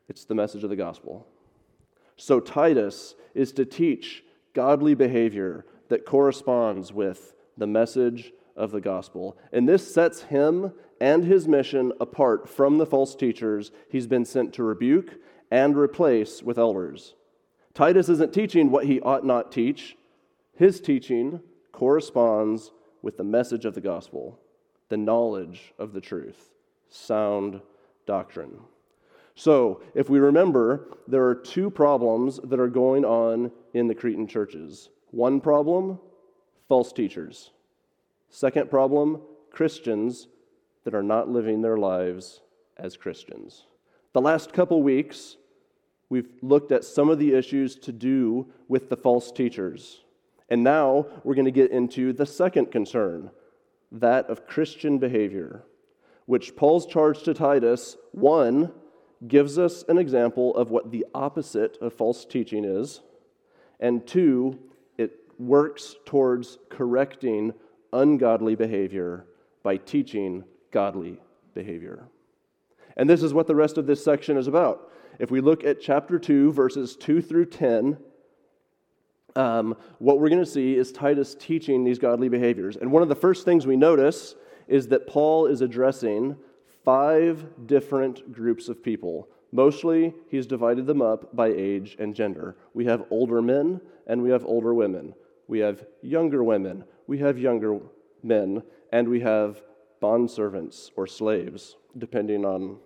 It's 0.08 0.24
the 0.24 0.34
message 0.34 0.64
of 0.64 0.70
the 0.70 0.76
gospel. 0.76 1.26
So, 2.16 2.40
Titus 2.40 3.14
is 3.34 3.52
to 3.52 3.64
teach 3.64 4.24
godly 4.54 4.94
behavior 4.94 5.66
that 5.88 6.06
corresponds 6.06 6.92
with 6.92 7.34
the 7.58 7.66
message 7.66 8.32
of 8.56 8.70
the 8.70 8.80
gospel. 8.80 9.36
And 9.52 9.68
this 9.68 9.92
sets 9.92 10.22
him 10.22 10.72
and 11.00 11.24
his 11.24 11.46
mission 11.46 11.92
apart 12.00 12.48
from 12.48 12.78
the 12.78 12.86
false 12.86 13.14
teachers 13.14 13.70
he's 13.90 14.06
been 14.06 14.24
sent 14.24 14.54
to 14.54 14.62
rebuke 14.62 15.16
and 15.50 15.76
replace 15.76 16.42
with 16.42 16.58
elders. 16.58 17.14
Titus 17.76 18.08
isn't 18.08 18.32
teaching 18.32 18.70
what 18.70 18.86
he 18.86 19.02
ought 19.02 19.22
not 19.22 19.52
teach. 19.52 19.98
His 20.56 20.80
teaching 20.80 21.40
corresponds 21.72 22.72
with 23.02 23.18
the 23.18 23.22
message 23.22 23.66
of 23.66 23.74
the 23.74 23.82
gospel, 23.82 24.40
the 24.88 24.96
knowledge 24.96 25.74
of 25.78 25.92
the 25.92 26.00
truth, 26.00 26.54
sound 26.88 27.60
doctrine. 28.06 28.60
So, 29.34 29.82
if 29.94 30.08
we 30.08 30.18
remember, 30.18 30.96
there 31.06 31.26
are 31.26 31.34
two 31.34 31.68
problems 31.68 32.40
that 32.44 32.58
are 32.58 32.68
going 32.68 33.04
on 33.04 33.52
in 33.74 33.88
the 33.88 33.94
Cretan 33.94 34.26
churches. 34.26 34.88
One 35.10 35.38
problem, 35.38 35.98
false 36.68 36.94
teachers. 36.94 37.50
Second 38.30 38.70
problem, 38.70 39.20
Christians 39.50 40.28
that 40.84 40.94
are 40.94 41.02
not 41.02 41.28
living 41.28 41.60
their 41.60 41.76
lives 41.76 42.40
as 42.78 42.96
Christians. 42.96 43.66
The 44.14 44.22
last 44.22 44.54
couple 44.54 44.82
weeks, 44.82 45.36
we've 46.08 46.30
looked 46.42 46.72
at 46.72 46.84
some 46.84 47.08
of 47.08 47.18
the 47.18 47.34
issues 47.34 47.76
to 47.76 47.92
do 47.92 48.46
with 48.68 48.88
the 48.88 48.96
false 48.96 49.32
teachers. 49.32 50.02
And 50.48 50.62
now 50.62 51.06
we're 51.24 51.34
going 51.34 51.46
to 51.46 51.50
get 51.50 51.70
into 51.70 52.12
the 52.12 52.26
second 52.26 52.70
concern 52.70 53.30
that 53.90 54.28
of 54.28 54.46
Christian 54.46 54.98
behavior, 54.98 55.64
which 56.26 56.56
Paul's 56.56 56.86
charge 56.86 57.22
to 57.24 57.34
Titus, 57.34 57.96
one, 58.12 58.72
gives 59.26 59.58
us 59.58 59.84
an 59.88 59.98
example 59.98 60.54
of 60.56 60.70
what 60.70 60.90
the 60.90 61.06
opposite 61.14 61.78
of 61.80 61.92
false 61.92 62.24
teaching 62.24 62.64
is, 62.64 63.00
and 63.80 64.06
two, 64.06 64.58
it 64.98 65.12
works 65.38 65.96
towards 66.04 66.58
correcting 66.68 67.52
ungodly 67.92 68.54
behavior 68.54 69.26
by 69.62 69.76
teaching 69.76 70.44
godly 70.70 71.18
behavior. 71.54 72.04
And 72.96 73.08
this 73.08 73.22
is 73.22 73.34
what 73.34 73.46
the 73.46 73.54
rest 73.54 73.78
of 73.78 73.86
this 73.86 74.02
section 74.02 74.36
is 74.36 74.46
about. 74.46 74.90
If 75.18 75.30
we 75.30 75.40
look 75.40 75.64
at 75.64 75.80
chapter 75.80 76.18
2, 76.18 76.52
verses 76.52 76.96
2 76.96 77.22
through 77.22 77.46
10, 77.46 77.98
um, 79.34 79.76
what 79.98 80.18
we're 80.18 80.28
going 80.28 80.44
to 80.44 80.50
see 80.50 80.76
is 80.76 80.92
Titus 80.92 81.34
teaching 81.38 81.84
these 81.84 81.98
godly 81.98 82.28
behaviors. 82.28 82.76
And 82.76 82.90
one 82.90 83.02
of 83.02 83.08
the 83.08 83.14
first 83.14 83.44
things 83.44 83.66
we 83.66 83.76
notice 83.76 84.34
is 84.66 84.88
that 84.88 85.06
Paul 85.06 85.46
is 85.46 85.60
addressing 85.60 86.36
five 86.84 87.46
different 87.66 88.32
groups 88.32 88.68
of 88.68 88.82
people. 88.82 89.28
Mostly, 89.52 90.14
he's 90.28 90.46
divided 90.46 90.86
them 90.86 91.02
up 91.02 91.34
by 91.34 91.48
age 91.48 91.96
and 91.98 92.14
gender. 92.14 92.56
We 92.74 92.86
have 92.86 93.04
older 93.10 93.42
men 93.42 93.80
and 94.06 94.22
we 94.22 94.30
have 94.30 94.44
older 94.44 94.74
women. 94.74 95.14
We 95.48 95.60
have 95.60 95.84
younger 96.02 96.42
women, 96.42 96.84
we 97.06 97.18
have 97.18 97.38
younger 97.38 97.78
men, 98.22 98.62
and 98.92 99.08
we 99.08 99.20
have 99.20 99.62
bondservants 100.02 100.90
or 100.96 101.06
slaves, 101.06 101.76
depending 101.96 102.44
on 102.44 102.78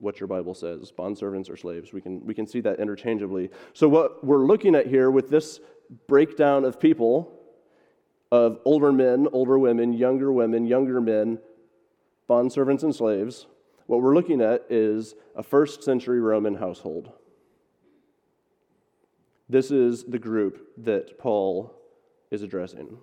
what 0.00 0.18
your 0.18 0.26
Bible 0.26 0.54
says, 0.54 0.90
bondservants 0.90 1.48
or 1.50 1.56
slaves. 1.56 1.92
We 1.92 2.00
can, 2.00 2.24
we 2.24 2.34
can 2.34 2.46
see 2.46 2.60
that 2.62 2.80
interchangeably. 2.80 3.50
So, 3.74 3.88
what 3.88 4.24
we're 4.24 4.46
looking 4.46 4.74
at 4.74 4.86
here 4.86 5.10
with 5.10 5.30
this 5.30 5.60
breakdown 6.06 6.64
of 6.64 6.80
people, 6.80 7.38
of 8.32 8.58
older 8.64 8.92
men, 8.92 9.28
older 9.32 9.58
women, 9.58 9.92
younger 9.92 10.32
women, 10.32 10.66
younger 10.66 11.00
men, 11.00 11.38
bondservants 12.28 12.82
and 12.82 12.94
slaves, 12.94 13.46
what 13.86 14.00
we're 14.00 14.14
looking 14.14 14.40
at 14.40 14.64
is 14.70 15.14
a 15.36 15.42
first 15.42 15.82
century 15.82 16.20
Roman 16.20 16.54
household. 16.54 17.12
This 19.48 19.70
is 19.70 20.04
the 20.04 20.18
group 20.18 20.68
that 20.78 21.18
Paul 21.18 21.74
is 22.30 22.42
addressing. 22.42 22.98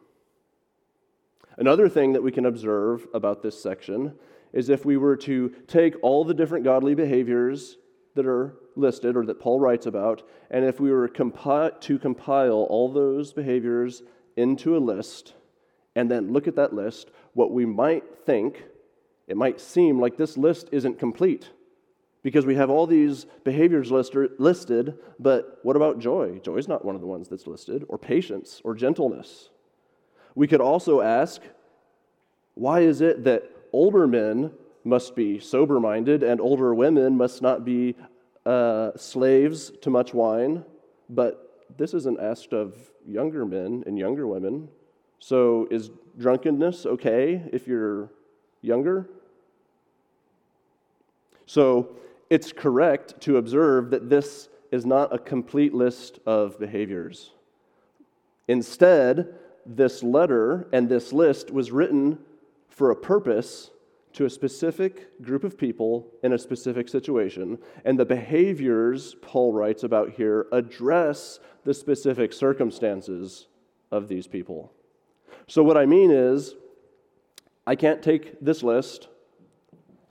Another 1.57 1.89
thing 1.89 2.13
that 2.13 2.23
we 2.23 2.31
can 2.31 2.45
observe 2.45 3.05
about 3.13 3.43
this 3.43 3.61
section 3.61 4.13
is 4.53 4.69
if 4.69 4.85
we 4.85 4.97
were 4.97 5.15
to 5.17 5.49
take 5.67 5.95
all 6.01 6.23
the 6.23 6.33
different 6.33 6.63
godly 6.63 6.95
behaviors 6.95 7.77
that 8.15 8.25
are 8.25 8.55
listed 8.75 9.15
or 9.15 9.25
that 9.25 9.39
Paul 9.39 9.59
writes 9.59 9.85
about, 9.85 10.23
and 10.49 10.65
if 10.65 10.79
we 10.79 10.91
were 10.91 11.07
compi- 11.07 11.79
to 11.81 11.99
compile 11.99 12.65
all 12.69 12.91
those 12.91 13.33
behaviors 13.33 14.03
into 14.35 14.77
a 14.77 14.79
list 14.79 15.33
and 15.95 16.09
then 16.09 16.31
look 16.31 16.47
at 16.47 16.55
that 16.55 16.73
list, 16.73 17.11
what 17.33 17.51
we 17.51 17.65
might 17.65 18.03
think, 18.25 18.63
it 19.27 19.37
might 19.37 19.59
seem 19.59 19.99
like 19.99 20.17
this 20.17 20.37
list 20.37 20.69
isn't 20.71 20.99
complete 20.99 21.49
because 22.23 22.45
we 22.45 22.55
have 22.55 22.69
all 22.69 22.85
these 22.85 23.25
behaviors 23.43 23.89
listed, 23.89 24.97
but 25.17 25.59
what 25.63 25.75
about 25.75 25.99
joy? 25.99 26.39
Joy 26.39 26.57
is 26.57 26.67
not 26.67 26.83
one 26.83 26.93
of 26.93 27.01
the 27.01 27.07
ones 27.07 27.29
that's 27.29 27.47
listed, 27.47 27.85
or 27.87 27.97
patience, 27.97 28.61
or 28.63 28.75
gentleness. 28.75 29.49
We 30.35 30.47
could 30.47 30.59
also 30.59 31.01
ask, 31.01 31.41
why 32.53 32.81
is 32.81 33.01
it 33.01 33.23
that 33.23 33.49
older 33.77 34.07
men 34.07 34.51
must 34.83 35.15
be 35.15 35.39
sober 35.39 35.79
minded 35.79 36.23
and 36.23 36.41
older 36.41 36.73
women 36.73 37.15
must 37.15 37.43
not 37.43 37.63
be 37.63 37.95
uh, 38.43 38.89
slaves 38.95 39.71
to 39.83 39.91
much 39.91 40.15
wine? 40.15 40.65
But 41.09 41.67
this 41.77 41.93
isn't 41.93 42.19
asked 42.19 42.53
of 42.53 42.75
younger 43.05 43.45
men 43.45 43.83
and 43.85 43.95
younger 43.95 44.25
women. 44.25 44.67
So 45.19 45.67
is 45.69 45.91
drunkenness 46.17 46.87
okay 46.87 47.43
if 47.53 47.67
you're 47.67 48.09
younger? 48.63 49.07
So 51.45 51.97
it's 52.31 52.51
correct 52.51 53.21
to 53.21 53.37
observe 53.37 53.91
that 53.91 54.09
this 54.09 54.49
is 54.71 54.87
not 54.87 55.13
a 55.13 55.19
complete 55.19 55.75
list 55.75 56.17
of 56.25 56.59
behaviors. 56.59 57.31
Instead, 58.47 59.35
this 59.67 60.01
letter 60.01 60.67
and 60.73 60.89
this 60.89 61.13
list 61.13 61.51
was 61.51 61.71
written 61.71 62.17
for 62.77 62.91
a 62.91 62.95
purpose 62.95 63.71
to 64.13 64.25
a 64.25 64.29
specific 64.29 65.19
group 65.23 65.43
of 65.43 65.57
people 65.57 66.13
in 66.21 66.31
a 66.33 66.37
specific 66.37 66.87
situation. 66.87 67.57
And 67.83 67.99
the 67.99 68.05
behaviors 68.05 69.15
Paul 69.19 69.51
writes 69.51 69.83
about 69.83 70.11
here 70.11 70.45
address 70.51 71.39
the 71.63 71.73
specific 71.73 72.31
circumstances 72.31 73.47
of 73.91 74.07
these 74.07 74.27
people. 74.27 74.71
So, 75.47 75.63
what 75.63 75.75
I 75.75 75.87
mean 75.87 76.11
is, 76.11 76.53
I 77.65 77.75
can't 77.75 78.03
take 78.03 78.39
this 78.39 78.61
list 78.61 79.07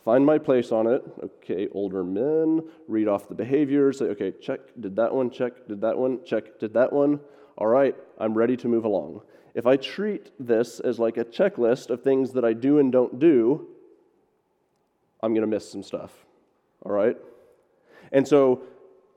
find 0.06 0.24
my 0.24 0.38
place 0.38 0.70
on 0.70 0.86
it. 0.86 1.02
Okay, 1.22 1.66
older 1.72 2.04
men, 2.04 2.62
read 2.86 3.08
off 3.08 3.28
the 3.28 3.34
behaviors, 3.34 3.98
say, 3.98 4.04
okay, 4.04 4.32
check, 4.40 4.60
did 4.78 4.94
that 4.94 5.12
one, 5.12 5.28
check, 5.30 5.66
did 5.66 5.80
that 5.80 5.98
one, 5.98 6.20
check, 6.24 6.60
did 6.60 6.72
that 6.74 6.92
one. 6.92 7.18
All 7.58 7.66
right, 7.66 7.96
I'm 8.16 8.32
ready 8.32 8.56
to 8.58 8.68
move 8.68 8.84
along. 8.84 9.22
If 9.56 9.66
I 9.66 9.76
treat 9.76 10.30
this 10.38 10.78
as 10.78 11.00
like 11.00 11.16
a 11.16 11.24
checklist 11.24 11.90
of 11.90 12.04
things 12.04 12.32
that 12.34 12.44
I 12.44 12.52
do 12.52 12.78
and 12.78 12.92
don't 12.92 13.18
do, 13.18 13.66
I'm 15.20 15.34
going 15.34 15.40
to 15.40 15.48
miss 15.48 15.68
some 15.68 15.82
stuff. 15.82 16.12
All 16.84 16.92
right? 16.92 17.16
And 18.12 18.28
so, 18.28 18.62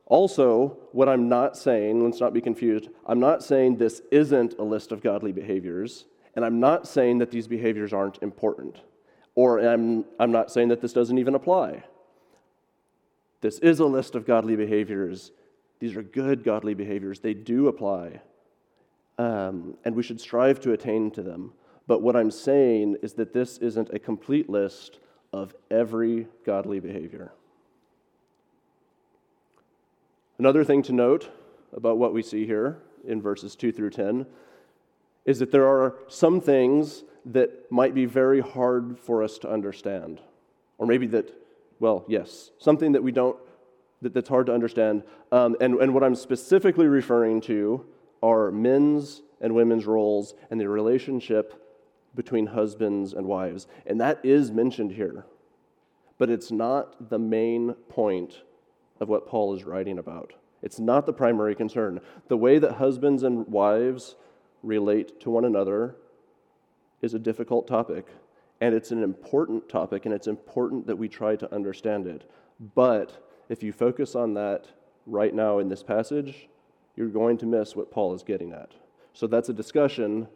also, 0.08 0.76
what 0.92 1.08
I'm 1.08 1.30
not 1.30 1.56
saying, 1.56 2.04
let's 2.04 2.20
not 2.20 2.34
be 2.34 2.42
confused, 2.42 2.90
I'm 3.06 3.20
not 3.20 3.44
saying 3.44 3.78
this 3.78 4.02
isn't 4.12 4.58
a 4.58 4.64
list 4.64 4.92
of 4.92 5.04
godly 5.04 5.34
behaviors, 5.34 6.06
and 6.36 6.44
I'm 6.44 6.60
not 6.60 6.88
saying 6.88 7.20
that 7.20 7.30
these 7.30 7.48
behaviors 7.48 7.94
aren't 7.94 8.18
important. 8.24 8.80
Or 9.40 9.60
I'm, 9.60 10.04
I'm 10.20 10.34
not 10.34 10.52
saying 10.52 10.68
that 10.68 10.82
this 10.82 10.92
doesn't 10.92 11.18
even 11.18 11.34
apply. 11.34 11.86
This 13.40 13.58
is 13.60 13.80
a 13.80 13.86
list 13.86 14.14
of 14.16 14.26
godly 14.26 14.58
behaviors. 14.58 15.32
These 15.80 15.96
are 15.96 16.04
good 16.04 16.44
godly 16.44 16.74
behaviors. 16.74 17.22
They 17.22 17.34
do 17.34 17.70
apply. 17.70 18.20
Um, 19.18 19.78
and 19.86 19.96
we 19.96 20.04
should 20.04 20.20
strive 20.20 20.60
to 20.60 20.74
attain 20.74 21.10
to 21.12 21.22
them. 21.24 21.54
But 21.88 22.02
what 22.02 22.18
I'm 22.18 22.32
saying 22.32 22.98
is 23.02 23.14
that 23.14 23.32
this 23.32 23.58
isn't 23.60 23.94
a 23.94 23.98
complete 23.98 24.50
list 24.50 25.00
of 25.32 25.56
every 25.72 26.28
godly 26.46 26.82
behavior. 26.82 27.32
Another 30.38 30.66
thing 30.66 30.84
to 30.84 30.92
note 30.92 31.30
about 31.72 31.98
what 31.98 32.14
we 32.14 32.24
see 32.24 32.46
here 32.46 32.80
in 33.08 33.22
verses 33.22 33.56
2 33.56 33.72
through 33.72 33.92
10 33.92 34.26
is 35.24 35.40
that 35.40 35.52
there 35.52 35.66
are 35.66 35.96
some 36.10 36.42
things 36.42 37.06
that 37.26 37.72
might 37.72 37.94
be 37.94 38.06
very 38.06 38.42
hard 38.42 38.98
for 39.00 39.24
us 39.24 39.38
to 39.40 39.50
understand. 39.50 40.22
Or 40.78 40.86
maybe 40.86 41.08
that, 41.08 41.34
well, 41.80 42.06
yes, 42.08 42.52
something 42.58 42.94
that 42.94 43.04
we 43.04 43.12
don't, 43.12 43.38
that, 44.02 44.14
that's 44.14 44.30
hard 44.30 44.48
to 44.48 44.54
understand. 44.54 45.04
Um, 45.32 45.56
and, 45.60 45.76
and 45.76 45.94
what 45.94 46.04
I'm 46.04 46.16
specifically 46.16 46.88
referring 46.88 47.42
to 47.42 47.86
are 48.24 48.52
men's 48.52 49.22
and 49.42 49.56
women's 49.56 49.86
roles 49.86 50.36
and 50.50 50.60
the 50.60 50.68
relationship 50.68 51.66
between 52.16 52.48
husbands 52.48 53.14
and 53.14 53.28
wives. 53.28 53.68
And 53.86 54.02
that 54.02 54.20
is 54.24 54.52
mentioned 54.52 54.92
here. 54.94 55.26
But 56.18 56.30
it's 56.30 56.52
not 56.52 57.10
the 57.10 57.20
main 57.20 57.74
point 57.88 58.42
of 59.00 59.08
what 59.08 59.28
Paul 59.28 59.56
is 59.56 59.64
writing 59.64 59.98
about. 59.98 60.34
It's 60.62 60.80
not 60.80 61.06
the 61.06 61.14
primary 61.14 61.56
concern. 61.56 62.02
The 62.28 62.36
way 62.36 62.60
that 62.60 62.74
husbands 62.74 63.24
and 63.24 63.48
wives 63.48 64.16
relate 64.62 65.22
to 65.22 65.30
one 65.30 65.46
another 65.46 65.96
is 67.02 67.14
a 67.14 67.20
difficult 67.20 67.68
topic, 67.68 68.08
and 68.62 68.74
it's 68.76 68.92
an 68.92 69.04
important 69.04 69.70
topic, 69.70 70.06
and 70.06 70.14
it's 70.14 70.28
important 70.28 70.88
that 70.88 70.98
we 70.98 71.08
try 71.08 71.36
to 71.36 71.54
understand 71.54 72.08
it. 72.08 72.30
But 72.76 73.26
if 73.50 73.64
you 73.64 73.72
focus 73.72 74.16
on 74.16 74.34
that 74.36 74.68
right 75.06 75.34
now 75.34 75.60
in 75.60 75.70
this 75.70 75.84
passage, 75.84 76.50
you're 76.96 77.08
going 77.08 77.38
to 77.38 77.46
miss 77.46 77.76
what 77.76 77.92
Paul 77.92 78.14
is 78.14 78.24
getting 78.24 78.52
at. 78.52 78.72
So 79.14 79.28
that's 79.28 79.50
a 79.50 79.54
discussion 79.54 80.28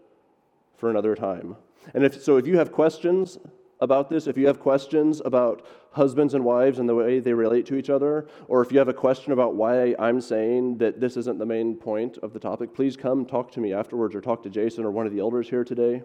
for 0.77 0.89
another 0.89 1.15
time. 1.15 1.57
And 1.93 2.03
if 2.03 2.21
so, 2.21 2.37
if 2.37 2.47
you 2.47 2.57
have 2.57 2.71
questions 2.71 3.37
about 3.79 4.09
this, 4.09 4.27
if 4.27 4.37
you 4.37 4.47
have 4.47 4.59
questions 4.59 5.21
about 5.25 5.65
husbands 5.91 6.33
and 6.33 6.43
wives 6.43 6.79
and 6.79 6.87
the 6.87 6.95
way 6.95 7.19
they 7.19 7.33
relate 7.33 7.65
to 7.67 7.75
each 7.75 7.89
other, 7.89 8.27
or 8.47 8.61
if 8.61 8.71
you 8.71 8.79
have 8.79 8.87
a 8.87 8.93
question 8.93 9.33
about 9.33 9.55
why 9.55 9.95
I'm 9.99 10.21
saying 10.21 10.77
that 10.77 10.99
this 10.99 11.17
isn't 11.17 11.37
the 11.37 11.45
main 11.45 11.75
point 11.75 12.17
of 12.19 12.33
the 12.33 12.39
topic, 12.39 12.73
please 12.73 12.95
come 12.95 13.25
talk 13.25 13.51
to 13.51 13.59
me 13.59 13.73
afterwards 13.73 14.15
or 14.15 14.21
talk 14.21 14.43
to 14.43 14.49
Jason 14.49 14.85
or 14.85 14.91
one 14.91 15.05
of 15.05 15.13
the 15.13 15.19
elders 15.19 15.49
here 15.49 15.63
today. 15.63 16.01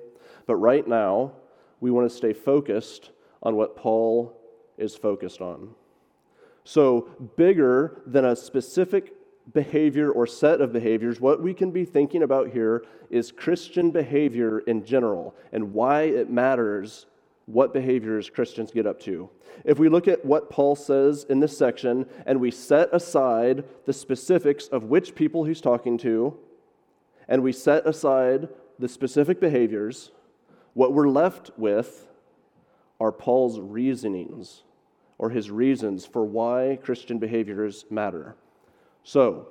But 0.46 0.56
right 0.56 0.86
now, 0.86 1.32
we 1.80 1.90
want 1.90 2.10
to 2.10 2.16
stay 2.16 2.32
focused 2.32 3.10
on 3.42 3.56
what 3.56 3.76
Paul 3.76 4.36
is 4.76 4.96
focused 4.96 5.40
on. 5.40 5.74
So, 6.64 7.08
bigger 7.36 8.02
than 8.06 8.24
a 8.24 8.36
specific 8.36 9.14
behavior 9.54 10.10
or 10.10 10.26
set 10.26 10.60
of 10.60 10.72
behaviors, 10.72 11.20
what 11.20 11.42
we 11.42 11.54
can 11.54 11.70
be 11.70 11.84
thinking 11.84 12.22
about 12.22 12.50
here 12.50 12.84
is 13.10 13.32
Christian 13.32 13.90
behavior 13.90 14.58
in 14.60 14.84
general 14.84 15.34
and 15.52 15.72
why 15.72 16.02
it 16.02 16.30
matters 16.30 17.06
what 17.48 17.72
behaviors 17.72 18.28
Christians 18.28 18.70
get 18.70 18.86
up 18.86 19.00
to. 19.00 19.30
If 19.64 19.78
we 19.78 19.88
look 19.88 20.06
at 20.06 20.24
what 20.24 20.50
Paul 20.50 20.76
says 20.76 21.24
in 21.28 21.40
this 21.40 21.56
section 21.56 22.06
and 22.26 22.40
we 22.40 22.50
set 22.50 22.90
aside 22.92 23.64
the 23.86 23.92
specifics 23.94 24.68
of 24.68 24.84
which 24.84 25.14
people 25.14 25.44
he's 25.44 25.62
talking 25.62 25.96
to, 25.98 26.36
and 27.26 27.42
we 27.42 27.52
set 27.52 27.86
aside 27.86 28.50
the 28.78 28.88
specific 28.88 29.40
behaviors, 29.40 30.10
what 30.74 30.92
we're 30.92 31.08
left 31.08 31.50
with 31.56 32.06
are 33.00 33.12
Paul's 33.12 33.58
reasonings 33.58 34.62
or 35.16 35.30
his 35.30 35.50
reasons 35.50 36.04
for 36.04 36.24
why 36.24 36.78
Christian 36.82 37.18
behaviors 37.18 37.86
matter. 37.90 38.36
So, 39.04 39.48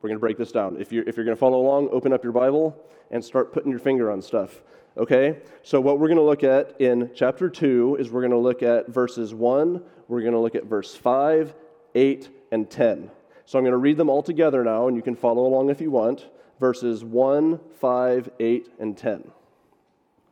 we're 0.00 0.08
going 0.08 0.18
to 0.18 0.20
break 0.20 0.38
this 0.38 0.52
down. 0.52 0.76
If 0.80 0.92
you're, 0.92 1.08
if 1.08 1.16
you're 1.16 1.26
going 1.26 1.36
to 1.36 1.40
follow 1.40 1.60
along, 1.60 1.88
open 1.90 2.12
up 2.12 2.22
your 2.22 2.32
Bible 2.32 2.76
and 3.10 3.24
start 3.24 3.52
putting 3.52 3.70
your 3.70 3.80
finger 3.80 4.10
on 4.10 4.22
stuff. 4.22 4.62
Okay? 4.96 5.38
So, 5.62 5.80
what 5.80 5.98
we're 5.98 6.08
going 6.08 6.18
to 6.18 6.24
look 6.24 6.44
at 6.44 6.80
in 6.80 7.10
chapter 7.14 7.48
2 7.48 7.96
is 7.98 8.10
we're 8.10 8.20
going 8.20 8.32
to 8.32 8.38
look 8.38 8.62
at 8.62 8.88
verses 8.88 9.34
1, 9.34 9.82
we're 10.08 10.20
going 10.20 10.32
to 10.32 10.38
look 10.38 10.54
at 10.54 10.64
verse 10.64 10.94
5, 10.94 11.54
8, 11.94 12.28
and 12.50 12.70
10. 12.70 13.10
So, 13.46 13.58
I'm 13.58 13.64
going 13.64 13.72
to 13.72 13.78
read 13.78 13.96
them 13.96 14.10
all 14.10 14.22
together 14.22 14.62
now, 14.64 14.88
and 14.88 14.96
you 14.96 15.02
can 15.02 15.16
follow 15.16 15.46
along 15.46 15.70
if 15.70 15.80
you 15.80 15.90
want. 15.90 16.26
Verses 16.60 17.04
1, 17.04 17.58
5, 17.80 18.30
8, 18.38 18.68
and 18.78 18.96
10. 18.96 19.30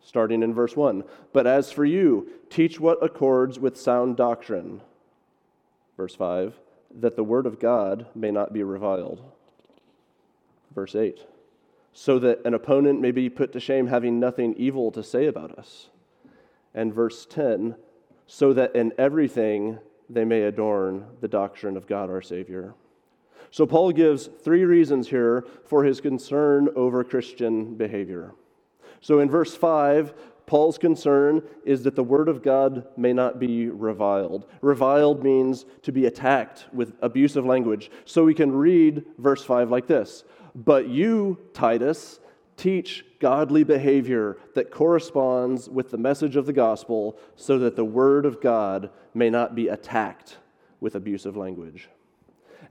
Starting 0.03 0.43
in 0.43 0.55
verse 0.55 0.77
1. 0.77 1.05
But 1.33 1.47
as 1.47 1.73
for 1.73 1.85
you, 1.85 2.29
teach 2.51 2.79
what 2.79 3.03
accords 3.03 3.59
with 3.59 3.77
sound 3.77 4.17
doctrine. 4.17 4.81
Verse 5.97 6.15
5. 6.15 6.55
That 7.01 7.17
the 7.17 7.25
word 7.25 7.47
of 7.47 7.61
God 7.61 8.07
may 8.15 8.31
not 8.31 8.53
be 8.53 8.63
reviled. 8.63 9.23
Verse 10.75 10.95
8 10.95 11.21
so 11.93 12.19
that 12.19 12.45
an 12.45 12.55
opponent 12.55 13.01
may 13.01 13.11
be 13.11 13.29
put 13.29 13.53
to 13.53 13.61
shame, 13.61 13.87
having 13.87 14.21
nothing 14.21 14.55
evil 14.57 14.91
to 14.93 15.03
say 15.03 15.27
about 15.27 15.59
us. 15.59 15.89
And 16.75 16.95
verse 16.95 17.27
10 17.27 17.75
so 18.33 18.53
that 18.53 18.77
in 18.77 18.93
everything 18.97 19.77
they 20.09 20.25
may 20.25 20.43
adorn 20.43 21.05
the 21.21 21.27
doctrine 21.27 21.77
of 21.77 21.89
God 21.89 22.09
our 22.09 22.23
Savior. 22.23 22.75
So, 23.51 23.67
Paul 23.67 23.91
gives 23.91 24.29
three 24.29 24.65
reasons 24.65 25.09
here 25.09 25.45
for 25.67 25.83
his 25.83 26.01
concern 26.01 26.69
over 26.77 27.03
Christian 27.03 27.75
behavior. 27.75 28.33
So, 29.01 29.19
in 29.19 29.29
verse 29.29 29.57
5, 29.57 30.15
Paul's 30.47 30.79
concern 30.79 31.43
is 31.65 31.83
that 31.83 31.97
the 31.97 32.05
word 32.05 32.29
of 32.29 32.41
God 32.41 32.87
may 32.97 33.13
not 33.13 33.41
be 33.41 33.69
reviled. 33.69 34.47
Reviled 34.61 35.25
means 35.25 35.65
to 35.83 35.91
be 35.91 36.07
attacked 36.07 36.67
with 36.73 36.95
abusive 37.03 37.45
language. 37.45 37.91
So, 38.05 38.23
we 38.23 38.35
can 38.35 38.53
read 38.53 39.05
verse 39.19 39.43
5 39.43 39.71
like 39.71 39.89
this 39.89 40.23
But 40.55 40.89
you, 40.89 41.39
Titus, 41.55 42.21
teach 42.57 43.05
godly 43.21 43.65
behavior 43.65 44.37
that 44.55 44.71
corresponds 44.71 45.69
with 45.69 45.91
the 45.91 45.99
message 45.99 46.37
of 46.37 46.47
the 46.47 46.53
gospel 46.53 47.19
so 47.37 47.59
that 47.59 47.77
the 47.77 47.85
word 47.85 48.27
of 48.27 48.41
God 48.41 48.91
may 49.15 49.31
not 49.31 49.55
be 49.55 49.69
attacked 49.69 50.39
with 50.81 50.95
abusive 50.95 51.37
language. 51.37 51.89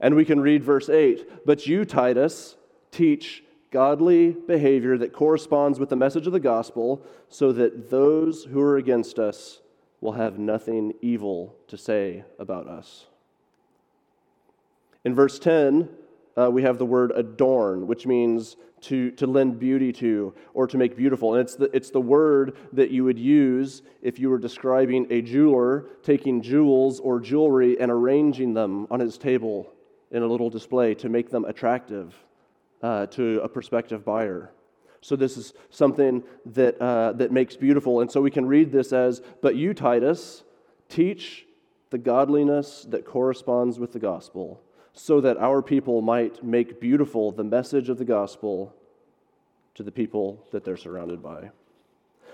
And 0.00 0.14
we 0.14 0.24
can 0.24 0.40
read 0.40 0.62
verse 0.62 0.88
8 0.88 1.46
But 1.46 1.66
you, 1.66 1.84
Titus, 1.84 2.56
teach 2.90 3.44
godly 3.70 4.30
behavior 4.30 4.98
that 4.98 5.12
corresponds 5.12 5.78
with 5.78 5.88
the 5.88 5.96
message 5.96 6.26
of 6.26 6.32
the 6.32 6.40
gospel, 6.40 7.04
so 7.28 7.52
that 7.52 7.90
those 7.90 8.44
who 8.44 8.60
are 8.60 8.76
against 8.76 9.18
us 9.18 9.60
will 10.00 10.12
have 10.12 10.38
nothing 10.38 10.92
evil 11.00 11.54
to 11.68 11.76
say 11.76 12.24
about 12.38 12.66
us. 12.66 13.06
In 15.04 15.14
verse 15.14 15.38
10, 15.38 15.88
uh, 16.40 16.48
we 16.50 16.62
have 16.62 16.78
the 16.78 16.86
word 16.86 17.12
adorn, 17.14 17.86
which 17.86 18.06
means 18.06 18.56
to, 18.82 19.10
to 19.12 19.26
lend 19.26 19.58
beauty 19.58 19.92
to 19.92 20.34
or 20.54 20.66
to 20.66 20.78
make 20.78 20.96
beautiful. 20.96 21.34
And 21.34 21.42
it's 21.42 21.54
the, 21.54 21.74
it's 21.76 21.90
the 21.90 22.00
word 22.00 22.56
that 22.72 22.90
you 22.90 23.04
would 23.04 23.18
use 23.18 23.82
if 24.00 24.18
you 24.18 24.30
were 24.30 24.38
describing 24.38 25.06
a 25.10 25.20
jeweler 25.20 25.86
taking 26.02 26.40
jewels 26.40 27.00
or 27.00 27.20
jewelry 27.20 27.78
and 27.78 27.90
arranging 27.90 28.54
them 28.54 28.86
on 28.90 29.00
his 29.00 29.18
table 29.18 29.70
in 30.10 30.22
a 30.22 30.26
little 30.26 30.50
display 30.50 30.94
to 30.94 31.08
make 31.08 31.30
them 31.30 31.44
attractive 31.44 32.14
uh, 32.82 33.06
to 33.06 33.40
a 33.40 33.48
prospective 33.48 34.04
buyer. 34.04 34.50
So, 35.02 35.16
this 35.16 35.36
is 35.36 35.54
something 35.70 36.22
that, 36.46 36.80
uh, 36.80 37.12
that 37.12 37.32
makes 37.32 37.56
beautiful. 37.56 38.00
And 38.00 38.10
so 38.10 38.20
we 38.20 38.30
can 38.30 38.46
read 38.46 38.70
this 38.70 38.92
as 38.92 39.22
But 39.40 39.56
you, 39.56 39.72
Titus, 39.72 40.42
teach 40.88 41.46
the 41.90 41.98
godliness 41.98 42.86
that 42.90 43.04
corresponds 43.04 43.78
with 43.78 43.92
the 43.92 43.98
gospel, 43.98 44.60
so 44.92 45.20
that 45.20 45.36
our 45.38 45.62
people 45.62 46.02
might 46.02 46.42
make 46.44 46.80
beautiful 46.80 47.30
the 47.30 47.44
message 47.44 47.88
of 47.88 47.98
the 47.98 48.04
gospel 48.04 48.74
to 49.74 49.82
the 49.82 49.92
people 49.92 50.44
that 50.50 50.64
they're 50.64 50.76
surrounded 50.76 51.22
by. 51.22 51.50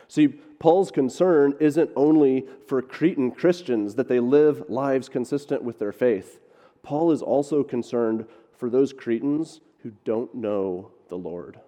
See, 0.09 0.29
Paul's 0.29 0.91
concern 0.91 1.55
isn't 1.61 1.91
only 1.97 2.47
for 2.67 2.81
Cretan 2.81 3.33
Christians 3.33 3.97
that 3.97 4.09
they 4.09 4.21
live 4.21 4.65
lives 4.69 5.09
consistent 5.09 5.63
with 5.63 5.79
their 5.79 5.93
faith. 5.93 6.39
Paul 6.83 7.11
is 7.11 7.23
also 7.23 7.63
concerned 7.63 8.27
for 8.57 8.71
those 8.71 8.93
Cretans 8.93 9.61
who 9.83 9.93
don't 10.05 10.35
know 10.35 10.91
the 11.09 11.19
Lord. 11.19 11.61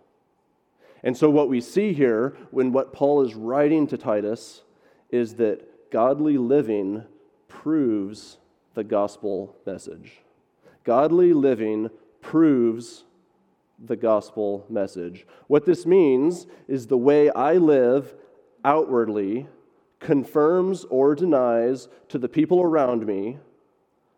And 1.03 1.17
so, 1.17 1.31
what 1.31 1.49
we 1.49 1.61
see 1.61 1.93
here 1.93 2.37
when 2.51 2.73
what 2.73 2.93
Paul 2.93 3.23
is 3.23 3.35
writing 3.35 3.87
to 3.89 3.97
Titus 3.97 4.63
is 5.11 5.35
that 5.35 5.91
godly 5.91 6.39
living 6.39 7.05
proves 7.47 8.39
the 8.75 8.85
gospel 8.85 9.57
message. 9.65 10.21
Godly 10.89 11.35
living 11.35 11.91
proves 12.23 13.05
the 13.79 13.95
gospel 13.95 14.65
message. 14.71 15.27
What 15.47 15.67
this 15.67 15.85
means 15.85 16.47
is 16.67 16.87
the 16.87 16.97
way 16.97 17.29
I 17.29 17.59
live 17.59 18.15
outwardly 18.65 19.49
confirms 20.01 20.87
or 20.87 21.15
denies 21.15 21.89
to 22.09 22.17
the 22.17 22.27
people 22.31 22.63
around 22.63 23.05
me 23.05 23.37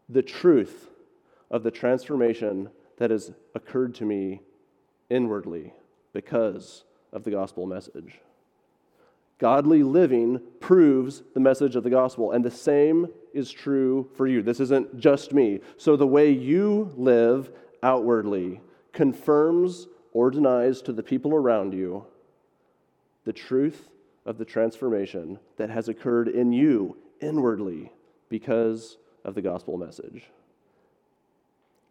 the 0.09 0.23
truth 0.23 0.93
of 1.51 1.65
the 1.65 1.73
transformation 1.73 2.71
that 2.99 3.11
has 3.11 3.33
occurred 3.57 3.97
to 3.97 4.05
me 4.05 4.41
inwardly 5.11 5.73
because 6.13 6.85
of 7.13 7.25
the 7.25 7.33
gospel 7.33 7.67
message. 7.67 8.21
Godly 9.41 9.83
living 9.83 10.41
proves 10.61 11.23
the 11.33 11.41
message 11.41 11.75
of 11.75 11.83
the 11.83 11.91
gospel, 11.91 12.33
and 12.33 12.45
the 12.45 12.51
same 12.51 13.09
is 13.33 13.51
true 13.51 14.09
for 14.15 14.27
you. 14.27 14.43
This 14.43 14.61
isn't 14.61 15.01
just 15.01 15.33
me. 15.33 15.61
So, 15.79 15.97
the 15.97 16.07
way 16.07 16.31
you 16.31 16.93
live 16.97 17.51
outwardly 17.83 18.61
confirms 18.93 19.89
or 20.13 20.31
denies 20.31 20.83
to 20.83 20.93
the 20.93 21.03
people 21.03 21.35
around 21.35 21.73
you 21.73 22.05
the 23.25 23.33
truth 23.33 23.89
of 24.27 24.39
the 24.39 24.45
transformation 24.45 25.39
that 25.57 25.71
has 25.71 25.89
occurred 25.89 26.29
in 26.29 26.53
you 26.53 26.97
inwardly 27.21 27.93
because 28.29 28.99
of 29.25 29.35
the 29.35 29.43
gospel 29.43 29.77
message. 29.77 30.25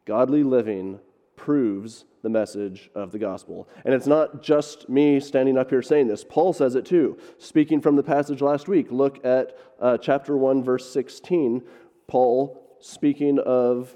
Godly 0.06 0.44
living 0.44 1.00
proves 1.40 2.04
the 2.22 2.30
message 2.30 2.92
of 2.96 3.14
the 3.14 3.18
gospel. 3.18 3.70
And 3.86 3.94
it's 3.94 4.08
not 4.08 4.44
just 4.44 4.90
me 4.90 5.22
standing 5.22 5.58
up 5.58 5.70
here 5.70 5.82
saying 5.82 6.08
this. 6.08 6.26
Paul 6.28 6.52
says 6.52 6.76
it 6.76 6.86
too. 6.86 7.18
Speaking 7.38 7.80
from 7.80 7.96
the 7.96 8.04
passage 8.04 8.42
last 8.42 8.68
week, 8.68 8.88
look 8.92 9.24
at 9.26 9.58
uh, 9.80 9.98
chapter 9.98 10.36
1, 10.36 10.62
verse 10.64 10.92
16. 10.92 11.64
Paul, 12.08 12.78
speaking 12.82 13.40
of, 13.40 13.96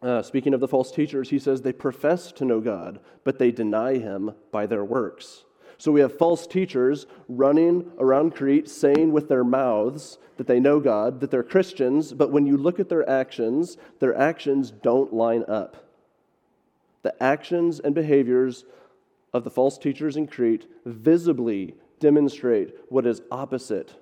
uh, 0.00 0.22
speaking 0.22 0.54
of 0.54 0.60
the 0.60 0.68
false 0.68 0.90
teachers, 0.90 1.28
he 1.28 1.38
says 1.38 1.60
they 1.60 1.72
profess 1.72 2.32
to 2.32 2.46
know 2.46 2.60
God, 2.60 3.00
but 3.24 3.38
they 3.38 3.50
deny 3.50 3.98
him 3.98 4.32
by 4.50 4.64
their 4.64 4.84
works. 4.84 5.44
So 5.76 5.92
we 5.92 6.00
have 6.00 6.16
false 6.16 6.46
teachers 6.46 7.06
running 7.28 7.92
around 7.98 8.34
Crete 8.34 8.70
saying 8.70 9.12
with 9.12 9.28
their 9.28 9.44
mouths 9.44 10.18
that 10.38 10.46
they 10.46 10.60
know 10.60 10.80
God, 10.80 11.20
that 11.20 11.30
they're 11.30 11.42
Christians, 11.42 12.14
but 12.14 12.32
when 12.32 12.46
you 12.46 12.56
look 12.56 12.80
at 12.80 12.88
their 12.88 13.08
actions, 13.08 13.76
their 13.98 14.16
actions 14.16 14.70
don't 14.70 15.12
line 15.12 15.44
up. 15.46 15.87
The 17.02 17.20
actions 17.22 17.80
and 17.80 17.94
behaviors 17.94 18.64
of 19.32 19.44
the 19.44 19.50
false 19.50 19.78
teachers 19.78 20.16
in 20.16 20.26
Crete 20.26 20.66
visibly 20.84 21.74
demonstrate 22.00 22.74
what 22.88 23.06
is 23.06 23.22
opposite 23.30 23.94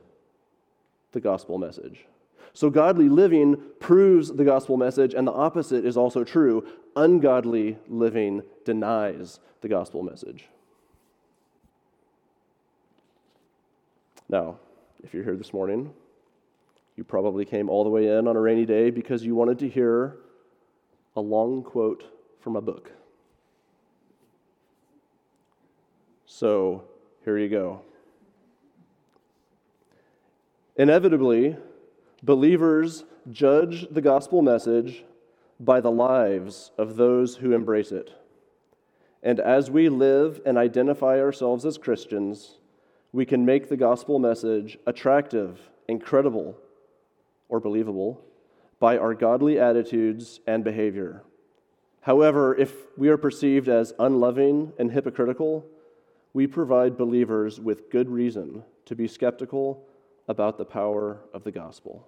the 1.12 1.20
gospel 1.20 1.58
message. 1.58 2.06
So, 2.52 2.70
godly 2.70 3.08
living 3.08 3.60
proves 3.80 4.32
the 4.32 4.44
gospel 4.44 4.76
message, 4.76 5.12
and 5.14 5.26
the 5.26 5.32
opposite 5.32 5.84
is 5.84 5.96
also 5.96 6.24
true. 6.24 6.66
Ungodly 6.94 7.76
living 7.88 8.42
denies 8.64 9.40
the 9.60 9.68
gospel 9.68 10.02
message. 10.02 10.48
Now, 14.28 14.58
if 15.04 15.12
you're 15.12 15.22
here 15.22 15.36
this 15.36 15.52
morning, 15.52 15.92
you 16.96 17.04
probably 17.04 17.44
came 17.44 17.68
all 17.68 17.84
the 17.84 17.90
way 17.90 18.08
in 18.08 18.26
on 18.26 18.36
a 18.36 18.40
rainy 18.40 18.64
day 18.64 18.90
because 18.90 19.22
you 19.22 19.34
wanted 19.34 19.58
to 19.60 19.68
hear 19.68 20.16
a 21.14 21.20
long 21.20 21.62
quote 21.62 22.04
from 22.40 22.56
a 22.56 22.60
book. 22.60 22.92
So, 26.26 26.84
here 27.24 27.38
you 27.38 27.48
go. 27.48 27.82
Inevitably, 30.76 31.56
believers 32.22 33.04
judge 33.30 33.86
the 33.90 34.02
gospel 34.02 34.42
message 34.42 35.04
by 35.58 35.80
the 35.80 35.90
lives 35.90 36.70
of 36.76 36.96
those 36.96 37.36
who 37.36 37.52
embrace 37.52 37.90
it. 37.92 38.12
And 39.22 39.40
as 39.40 39.70
we 39.70 39.88
live 39.88 40.40
and 40.44 40.58
identify 40.58 41.18
ourselves 41.18 41.64
as 41.64 41.78
Christians, 41.78 42.58
we 43.12 43.24
can 43.24 43.46
make 43.46 43.68
the 43.68 43.76
gospel 43.76 44.18
message 44.18 44.78
attractive, 44.86 45.58
incredible, 45.88 46.56
or 47.48 47.60
believable 47.60 48.22
by 48.78 48.98
our 48.98 49.14
godly 49.14 49.58
attitudes 49.58 50.40
and 50.46 50.62
behavior. 50.62 51.22
However, 52.06 52.54
if 52.54 52.72
we 52.96 53.08
are 53.08 53.16
perceived 53.16 53.68
as 53.68 53.92
unloving 53.98 54.72
and 54.78 54.92
hypocritical, 54.92 55.66
we 56.32 56.46
provide 56.46 56.96
believers 56.96 57.58
with 57.58 57.90
good 57.90 58.08
reason 58.08 58.62
to 58.84 58.94
be 58.94 59.08
skeptical 59.08 59.84
about 60.28 60.56
the 60.56 60.64
power 60.64 61.18
of 61.34 61.42
the 61.42 61.50
gospel. 61.50 62.06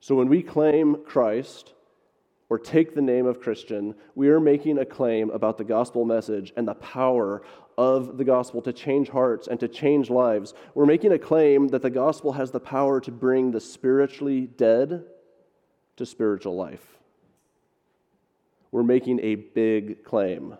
So 0.00 0.14
when 0.14 0.30
we 0.30 0.42
claim 0.42 1.04
Christ, 1.04 1.74
or 2.48 2.58
take 2.58 2.94
the 2.94 3.02
name 3.02 3.26
of 3.26 3.42
Christian, 3.42 3.94
we 4.14 4.28
are 4.28 4.40
making 4.40 4.78
a 4.78 4.86
claim 4.86 5.28
about 5.28 5.58
the 5.58 5.64
gospel 5.64 6.06
message 6.06 6.54
and 6.56 6.66
the 6.66 6.74
power 6.76 7.42
of 7.76 8.16
the 8.16 8.24
gospel 8.24 8.62
to 8.62 8.72
change 8.72 9.10
hearts 9.10 9.48
and 9.48 9.60
to 9.60 9.68
change 9.68 10.08
lives. 10.08 10.54
We're 10.74 10.86
making 10.86 11.12
a 11.12 11.18
claim 11.18 11.68
that 11.68 11.82
the 11.82 11.90
gospel 11.90 12.32
has 12.32 12.52
the 12.52 12.60
power 12.60 13.02
to 13.02 13.10
bring 13.10 13.50
the 13.50 13.60
spiritually 13.60 14.46
dead 14.46 15.04
to 15.96 16.06
spiritual 16.06 16.56
life. 16.56 16.84
We're 18.72 18.82
making 18.82 19.20
a 19.20 19.36
big 19.36 20.04
claim. 20.04 20.56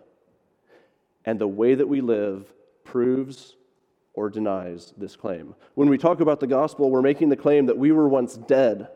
And 1.25 1.39
the 1.39 1.47
way 1.47 1.75
that 1.75 1.87
we 1.87 2.01
live 2.01 2.51
proves 2.83 3.55
or 4.13 4.29
denies 4.29 4.93
this 4.97 5.15
claim. 5.15 5.55
When 5.73 5.89
we 5.89 5.97
talk 5.97 6.21
about 6.21 6.39
the 6.39 6.47
gospel, 6.47 6.89
we're 6.89 7.01
making 7.01 7.29
the 7.29 7.35
claim 7.35 7.65
that 7.65 7.77
we 7.77 7.91
were 7.91 8.07
once 8.07 8.37
dead 8.37 8.87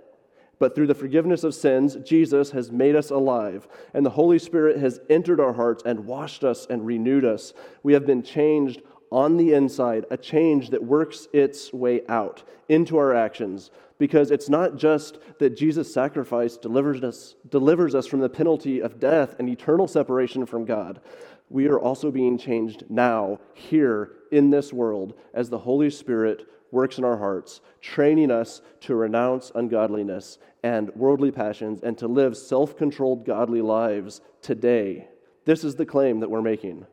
but 0.59 0.75
through 0.75 0.87
the 0.87 0.95
forgiveness 0.95 1.45
of 1.45 1.55
sins, 1.55 1.95
Jesus 2.03 2.51
has 2.51 2.69
made 2.69 2.95
us 2.95 3.09
alive, 3.09 3.67
and 3.93 4.05
the 4.05 4.11
Holy 4.11 4.37
Spirit 4.37 4.77
has 4.77 4.99
entered 5.09 5.39
our 5.39 5.53
hearts 5.53 5.81
and 5.85 6.05
washed 6.05 6.43
us 6.43 6.67
and 6.69 6.85
renewed 6.85 7.23
us. 7.23 7.53
We 7.81 7.93
have 7.93 8.05
been 8.05 8.21
changed 8.21 8.81
on 9.11 9.37
the 9.37 9.53
inside, 9.53 10.05
a 10.11 10.17
change 10.17 10.69
that 10.69 10.83
works 10.83 11.27
its 11.33 11.73
way 11.73 12.01
out 12.07 12.43
into 12.67 12.97
our 12.97 13.13
actions. 13.13 13.71
Because 13.97 14.31
it's 14.31 14.49
not 14.49 14.77
just 14.77 15.17
that 15.39 15.57
Jesus' 15.57 15.93
sacrifice 15.93 16.57
delivers 16.57 17.03
us, 17.03 17.35
delivers 17.49 17.95
us 17.95 18.07
from 18.07 18.21
the 18.21 18.29
penalty 18.29 18.81
of 18.81 18.99
death 18.99 19.35
and 19.39 19.49
eternal 19.49 19.87
separation 19.87 20.45
from 20.45 20.65
God. 20.65 21.01
We 21.49 21.67
are 21.67 21.79
also 21.79 22.11
being 22.11 22.37
changed 22.37 22.85
now, 22.89 23.39
here 23.53 24.11
in 24.31 24.51
this 24.51 24.71
world, 24.71 25.15
as 25.33 25.49
the 25.49 25.57
Holy 25.57 25.89
Spirit 25.89 26.47
works 26.71 26.97
in 26.97 27.03
our 27.03 27.17
hearts, 27.17 27.61
training 27.81 28.31
us 28.31 28.61
to 28.81 28.95
renounce 28.95 29.51
ungodliness 29.55 30.37
and 30.63 30.93
worldly 30.95 31.31
passions 31.31 31.81
and 31.81 31.97
to 31.97 32.07
live 32.07 32.37
self 32.37 32.77
controlled, 32.77 33.25
godly 33.25 33.61
lives 33.61 34.21
today. 34.41 35.07
This 35.45 35.63
is 35.63 35.75
the 35.75 35.85
claim 35.85 36.19
that 36.19 36.29
we're 36.29 36.41
making. 36.41 36.85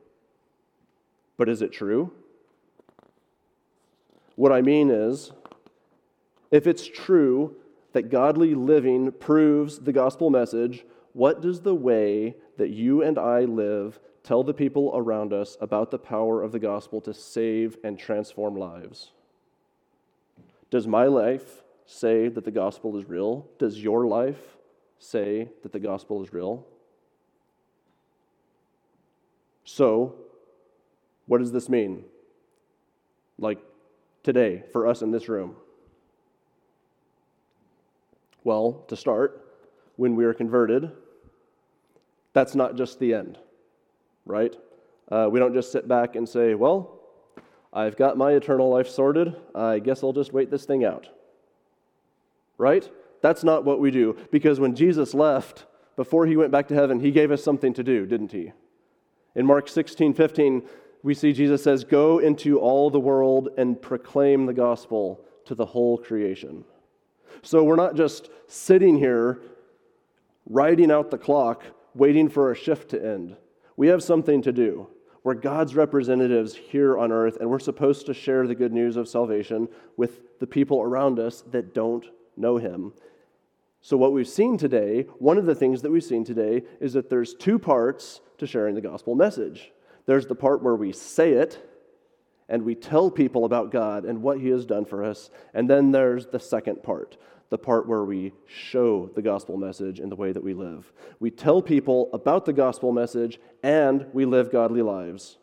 But 1.37 1.49
is 1.49 1.62
it 1.62 1.72
true? 1.72 2.12
What 4.37 4.53
I 4.53 4.62
mean 4.62 4.90
is, 4.90 5.33
if 6.51 6.66
it's 6.66 6.87
true 6.87 7.57
that 7.92 8.11
godly 8.11 8.55
living 8.55 9.12
proves 9.12 9.79
the 9.79 9.92
gospel 9.92 10.31
message, 10.31 10.85
what 11.12 11.40
does 11.40 11.62
the 11.62 11.75
way 11.75 12.37
that 12.59 12.70
you 12.70 13.03
and 13.03 13.18
I 13.18 13.40
live 13.40 13.99
tell 14.22 14.42
the 14.42 14.55
people 14.55 14.92
around 14.94 15.33
us 15.33 15.57
about 15.61 15.90
the 15.90 15.99
power 15.99 16.42
of 16.42 16.53
the 16.53 16.59
gospel 16.59 17.01
to 17.03 17.14
save 17.14 17.79
and 17.83 17.99
transform 17.99 18.57
lives? 18.57 19.12
Does 20.70 20.87
my 20.87 21.07
life 21.07 21.62
say 21.87 22.29
that 22.29 22.44
the 22.44 22.51
gospel 22.51 22.96
is 22.99 23.09
real? 23.09 23.46
Does 23.59 23.83
your 23.83 24.07
life 24.07 24.59
say 24.99 25.49
that 25.62 25.72
the 25.72 25.79
gospel 25.79 26.22
is 26.22 26.33
real? 26.33 26.66
So, 29.64 30.16
what 31.27 31.39
does 31.39 31.53
this 31.53 31.69
mean? 31.69 32.05
Like 33.39 33.59
today, 34.23 34.65
for 34.73 34.87
us 34.87 35.03
in 35.03 35.11
this 35.11 35.29
room? 35.29 35.57
Well, 38.45 38.85
to 38.89 38.97
start, 38.97 39.45
when 39.97 40.15
we 40.15 40.25
are 40.25 40.35
converted, 40.35 40.93
that's 42.33 42.55
not 42.55 42.77
just 42.77 42.99
the 42.99 43.15
end, 43.15 43.39
right? 44.25 44.55
Uh, 45.11 45.29
we 45.31 45.39
don't 45.39 45.55
just 45.55 45.73
sit 45.73 45.89
back 45.89 46.17
and 46.17 46.29
say, 46.29 46.55
well, 46.55 47.01
I've 47.73 47.97
got 47.97 48.17
my 48.17 48.33
eternal 48.33 48.69
life 48.71 48.89
sorted. 48.89 49.35
I 49.55 49.79
guess 49.79 50.03
I'll 50.03 50.12
just 50.12 50.33
wait 50.33 50.51
this 50.51 50.65
thing 50.65 50.85
out. 50.85 51.09
Right? 52.59 52.89
That's 53.21 53.45
not 53.45 53.65
what 53.65 53.81
we 53.81 53.91
do. 53.91 54.17
Because 54.31 54.61
when 54.61 54.75
Jesus 54.75 55.12
left, 55.15 55.67
before 55.97 56.27
he 56.27 56.37
went 56.37 56.53
back 56.53 56.69
to 56.69 56.75
heaven, 56.75 57.01
he 57.01 57.11
gave 57.11 57.31
us 57.31 57.43
something 57.43 57.75
to 57.75 57.83
do, 57.83 58.07
didn't 58.07 58.33
he? 58.33 58.53
In 59.35 59.47
Mark 59.47 59.69
16, 59.69 60.15
15, 60.15 60.62
we 61.03 61.15
see 61.15 61.33
Jesus 61.33 61.63
says, 61.63 61.85
Go 61.85 62.19
into 62.19 62.59
all 62.59 62.91
the 62.91 63.01
world 63.01 63.51
and 63.57 63.81
proclaim 63.81 64.47
the 64.47 64.55
gospel 64.55 65.25
to 65.47 65.55
the 65.55 65.67
whole 65.67 65.99
creation. 65.99 66.65
So 67.43 67.63
we're 67.63 67.77
not 67.77 67.97
just 67.97 68.31
sitting 68.49 68.99
here 68.99 69.41
riding 70.49 70.91
out 70.91 71.11
the 71.11 71.19
clock, 71.19 71.65
waiting 71.95 72.29
for 72.29 72.51
a 72.51 72.57
shift 72.57 72.91
to 72.91 73.05
end. 73.05 73.37
We 73.77 73.89
have 73.89 74.03
something 74.03 74.43
to 74.43 74.53
do. 74.53 74.89
We're 75.23 75.35
God's 75.35 75.75
representatives 75.75 76.55
here 76.55 76.97
on 76.97 77.11
earth, 77.11 77.39
and 77.41 77.51
we're 77.51 77.59
supposed 77.59 78.07
to 78.07 78.15
share 78.15 78.47
the 78.47 78.55
good 78.55 78.73
news 78.73 78.97
of 78.97 79.09
salvation 79.09 79.69
with 79.97 80.39
the 80.39 80.47
people 80.47 80.81
around 80.81 81.19
us 81.19 81.43
that 81.51 81.75
don't 81.75 82.07
know 82.37 82.59
Him. 82.59 82.93
So, 83.81 83.97
what 83.97 84.13
we've 84.13 84.29
seen 84.29 84.57
today, 84.57 85.03
one 85.19 85.37
of 85.37 85.47
the 85.47 85.55
things 85.55 85.83
that 85.83 85.91
we've 85.91 86.05
seen 86.05 86.25
today, 86.25 86.63
is 86.81 86.93
that 86.93 87.11
there's 87.11 87.35
two 87.35 87.59
parts 87.59 88.21
to 88.39 88.47
sharing 88.47 88.75
the 88.75 88.81
gospel 88.81 89.15
message. 89.15 89.73
There's 90.07 90.27
the 90.27 90.35
part 90.35 90.62
where 90.62 90.77
we 90.77 90.92
say 90.92 91.33
it 91.33 91.62
and 92.49 92.62
we 92.62 92.75
tell 92.75 93.11
people 93.11 93.45
about 93.45 93.73
God 93.73 94.05
and 94.05 94.23
what 94.23 94.40
He 94.40 94.49
has 94.49 94.64
done 94.64 94.85
for 94.85 95.05
us. 95.05 95.31
And 95.53 95.69
then 95.69 95.90
there's 95.90 96.27
the 96.27 96.38
second 96.38 96.83
part, 96.83 97.16
the 97.51 97.59
part 97.59 97.88
where 97.88 98.05
we 98.05 98.33
show 98.47 99.11
the 99.14 99.23
gospel 99.23 99.57
message 99.57 99.99
in 99.99 100.09
the 100.09 100.16
way 100.16 100.33
that 100.33 100.45
we 100.45 100.55
live. 100.55 100.92
We 101.19 101.31
tell 101.31 101.61
people 101.61 102.09
about 102.12 102.45
the 102.45 102.53
gospel 102.53 102.92
message 102.92 103.40
and 103.62 104.07
we 104.12 104.25
live 104.25 104.53
godly 104.53 104.83
lives. 104.83 105.38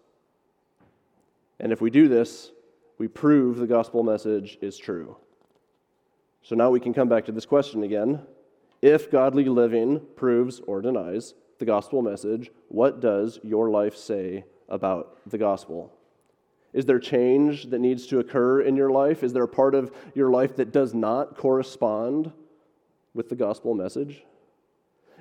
And 1.59 1.71
if 1.71 1.81
we 1.81 1.89
do 1.89 2.07
this, 2.07 2.51
we 2.97 3.07
prove 3.07 3.57
the 3.57 3.67
gospel 3.67 4.03
message 4.03 4.57
is 4.61 4.77
true. 4.77 5.17
So 6.41 6.55
now 6.55 6.69
we 6.69 6.79
can 6.79 6.93
come 6.93 7.09
back 7.09 7.25
to 7.25 7.31
this 7.31 7.45
question 7.45 7.83
again. 7.83 8.21
If 8.81 9.11
godly 9.11 9.45
living 9.45 10.01
proves 10.15 10.61
or 10.61 10.81
denies 10.81 11.33
the 11.59 11.65
gospel 11.65 12.01
message, 12.01 12.51
what 12.67 12.99
does 12.99 13.39
your 13.43 13.69
life 13.69 13.95
say 13.95 14.43
about 14.69 15.19
the 15.29 15.37
gospel? 15.37 15.93
Is 16.73 16.85
there 16.85 16.99
change 16.99 17.69
that 17.69 17.79
needs 17.79 18.07
to 18.07 18.19
occur 18.19 18.61
in 18.61 18.75
your 18.75 18.89
life? 18.89 19.23
Is 19.23 19.33
there 19.33 19.43
a 19.43 19.47
part 19.47 19.75
of 19.75 19.91
your 20.15 20.31
life 20.31 20.55
that 20.55 20.71
does 20.71 20.93
not 20.93 21.37
correspond 21.37 22.31
with 23.13 23.29
the 23.29 23.35
gospel 23.35 23.75
message? 23.75 24.23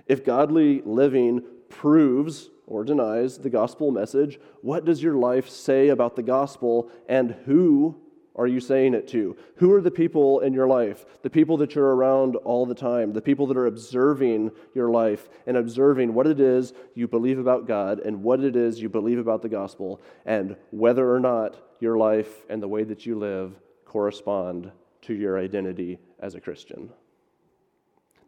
If 0.07 0.25
godly 0.25 0.81
living 0.85 1.45
proves 1.69 2.51
or 2.67 2.85
denies 2.85 3.39
the 3.39 3.51
gospel 3.51 3.91
message, 3.91 4.41
what 4.63 4.85
does 4.85 5.03
your 5.03 5.15
life 5.15 5.49
say 5.49 5.89
about 5.89 6.17
the 6.17 6.23
gospel 6.23 6.91
and 7.09 7.33
who 7.45 8.02
are 8.35 8.47
you 8.47 8.61
saying 8.61 8.95
it 8.95 9.09
to? 9.09 9.37
Who 9.57 9.73
are 9.73 9.81
the 9.81 9.91
people 9.91 10.41
in 10.41 10.55
your 10.55 10.67
life? 10.67 11.05
The 11.23 11.31
people 11.31 11.59
that 11.59 11.75
you're 11.75 11.95
around 11.95 12.37
all 12.37 12.65
the 12.65 12.75
time, 12.75 13.13
the 13.13 13.21
people 13.21 13.47
that 13.49 13.57
are 13.57 13.67
observing 13.67 14.53
your 14.75 14.91
life 14.91 15.29
and 15.47 15.57
observing 15.57 16.15
what 16.15 16.27
it 16.27 16.41
is 16.41 16.73
you 16.95 17.07
believe 17.07 17.39
about 17.39 17.67
God 17.67 18.01
and 18.01 18.23
what 18.23 18.41
it 18.41 18.57
is 18.57 18.81
you 18.81 18.89
believe 18.89 19.19
about 19.19 19.43
the 19.43 19.49
gospel, 19.51 20.01
and 20.25 20.57
whether 20.71 21.13
or 21.13 21.21
not 21.21 21.57
your 21.81 21.99
life 21.99 22.47
and 22.49 22.63
the 22.63 22.69
way 22.69 22.85
that 22.85 23.05
you 23.05 23.19
live 23.19 23.55
correspond 23.85 24.73
to 25.03 25.15
your 25.15 25.39
identity 25.39 25.99
as 26.19 26.35
a 26.35 26.41
Christian. 26.41 26.91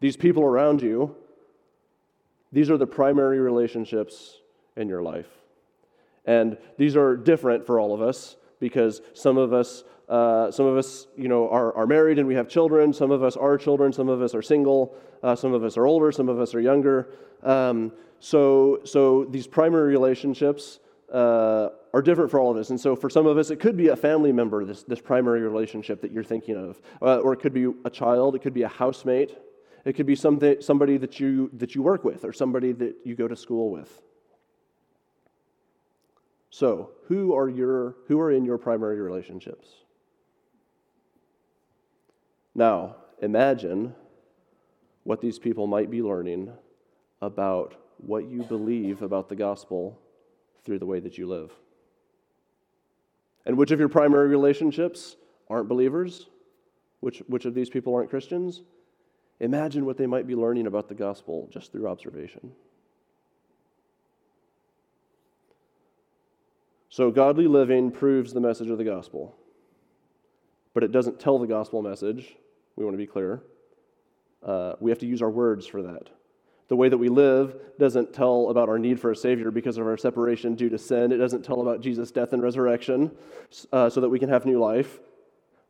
These 0.00 0.16
people 0.16 0.42
around 0.42 0.82
you, 0.82 1.16
these 2.52 2.70
are 2.70 2.76
the 2.76 2.86
primary 2.86 3.38
relationships 3.38 4.40
in 4.76 4.88
your 4.88 5.02
life. 5.02 5.28
And 6.26 6.58
these 6.76 6.94
are 6.96 7.16
different 7.16 7.66
for 7.66 7.80
all 7.80 7.94
of 7.94 8.02
us 8.02 8.36
because 8.60 9.02
some 9.14 9.36
of 9.36 9.52
us 9.52 9.84
uh, 10.08 10.50
some 10.50 10.66
of 10.66 10.76
us, 10.76 11.06
you 11.16 11.28
know, 11.28 11.48
are, 11.48 11.74
are 11.74 11.86
married 11.86 12.18
and 12.18 12.28
we 12.28 12.34
have 12.34 12.48
children. 12.48 12.92
Some 12.92 13.10
of 13.10 13.22
us 13.22 13.36
are 13.36 13.56
children. 13.56 13.92
Some 13.92 14.08
of 14.08 14.20
us 14.20 14.34
are 14.34 14.42
single. 14.42 14.94
Uh, 15.22 15.34
some 15.34 15.54
of 15.54 15.64
us 15.64 15.76
are 15.76 15.86
older. 15.86 16.12
Some 16.12 16.28
of 16.28 16.38
us 16.38 16.54
are 16.54 16.60
younger. 16.60 17.08
Um, 17.42 17.92
so, 18.20 18.80
so 18.84 19.24
these 19.24 19.46
primary 19.46 19.90
relationships 19.90 20.80
uh, 21.12 21.70
are 21.92 22.02
different 22.02 22.30
for 22.30 22.40
all 22.40 22.50
of 22.50 22.56
us. 22.56 22.70
And 22.70 22.80
so 22.80 22.94
for 22.96 23.08
some 23.08 23.26
of 23.26 23.38
us, 23.38 23.50
it 23.50 23.60
could 23.60 23.76
be 23.76 23.88
a 23.88 23.96
family 23.96 24.32
member, 24.32 24.64
this, 24.64 24.82
this 24.82 25.00
primary 25.00 25.40
relationship 25.40 26.00
that 26.02 26.12
you're 26.12 26.24
thinking 26.24 26.56
of. 26.56 26.80
Uh, 27.00 27.18
or 27.18 27.32
it 27.32 27.40
could 27.40 27.54
be 27.54 27.68
a 27.84 27.90
child. 27.90 28.34
It 28.34 28.40
could 28.42 28.54
be 28.54 28.62
a 28.62 28.68
housemate. 28.68 29.38
It 29.84 29.94
could 29.94 30.06
be 30.06 30.16
something, 30.16 30.60
somebody 30.60 30.96
that 30.98 31.20
you, 31.20 31.50
that 31.54 31.74
you 31.74 31.82
work 31.82 32.04
with 32.04 32.24
or 32.24 32.32
somebody 32.32 32.72
that 32.72 32.96
you 33.04 33.14
go 33.14 33.28
to 33.28 33.36
school 33.36 33.70
with. 33.70 34.02
So, 36.54 36.92
who 37.08 37.34
are, 37.34 37.48
your, 37.48 37.96
who 38.06 38.20
are 38.20 38.30
in 38.30 38.44
your 38.44 38.58
primary 38.58 39.00
relationships? 39.00 39.66
Now, 42.54 42.94
imagine 43.20 43.92
what 45.02 45.20
these 45.20 45.40
people 45.40 45.66
might 45.66 45.90
be 45.90 46.00
learning 46.00 46.52
about 47.20 47.74
what 47.96 48.28
you 48.28 48.44
believe 48.44 49.02
about 49.02 49.28
the 49.28 49.34
gospel 49.34 49.98
through 50.64 50.78
the 50.78 50.86
way 50.86 51.00
that 51.00 51.18
you 51.18 51.26
live. 51.26 51.50
And 53.44 53.58
which 53.58 53.72
of 53.72 53.80
your 53.80 53.88
primary 53.88 54.28
relationships 54.28 55.16
aren't 55.50 55.68
believers? 55.68 56.28
Which, 57.00 57.18
which 57.26 57.46
of 57.46 57.54
these 57.54 57.68
people 57.68 57.96
aren't 57.96 58.10
Christians? 58.10 58.62
Imagine 59.40 59.84
what 59.86 59.96
they 59.96 60.06
might 60.06 60.28
be 60.28 60.36
learning 60.36 60.68
about 60.68 60.88
the 60.88 60.94
gospel 60.94 61.48
just 61.52 61.72
through 61.72 61.88
observation. 61.88 62.52
So, 66.94 67.10
godly 67.10 67.48
living 67.48 67.90
proves 67.90 68.32
the 68.32 68.40
message 68.40 68.70
of 68.70 68.78
the 68.78 68.84
gospel, 68.84 69.36
but 70.74 70.84
it 70.84 70.92
doesn't 70.92 71.18
tell 71.18 71.40
the 71.40 71.46
gospel 71.48 71.82
message 71.82 72.36
we 72.76 72.84
want 72.84 72.94
to 72.94 72.98
be 72.98 73.06
clear. 73.08 73.42
Uh, 74.40 74.74
we 74.78 74.92
have 74.92 75.00
to 75.00 75.06
use 75.06 75.20
our 75.20 75.28
words 75.28 75.66
for 75.66 75.82
that. 75.82 76.10
The 76.68 76.76
way 76.76 76.88
that 76.88 76.96
we 76.96 77.08
live 77.08 77.56
doesn't 77.80 78.12
tell 78.12 78.48
about 78.48 78.68
our 78.68 78.78
need 78.78 79.00
for 79.00 79.10
a 79.10 79.16
Savior 79.16 79.50
because 79.50 79.76
of 79.76 79.88
our 79.88 79.96
separation 79.96 80.54
due 80.54 80.68
to 80.68 80.78
sin. 80.78 81.10
It 81.10 81.16
doesn't 81.16 81.44
tell 81.44 81.62
about 81.62 81.80
Jesus' 81.80 82.12
death 82.12 82.32
and 82.32 82.40
resurrection 82.40 83.10
uh, 83.72 83.90
so 83.90 84.00
that 84.00 84.08
we 84.08 84.20
can 84.20 84.28
have 84.28 84.46
new 84.46 84.60
life. 84.60 85.00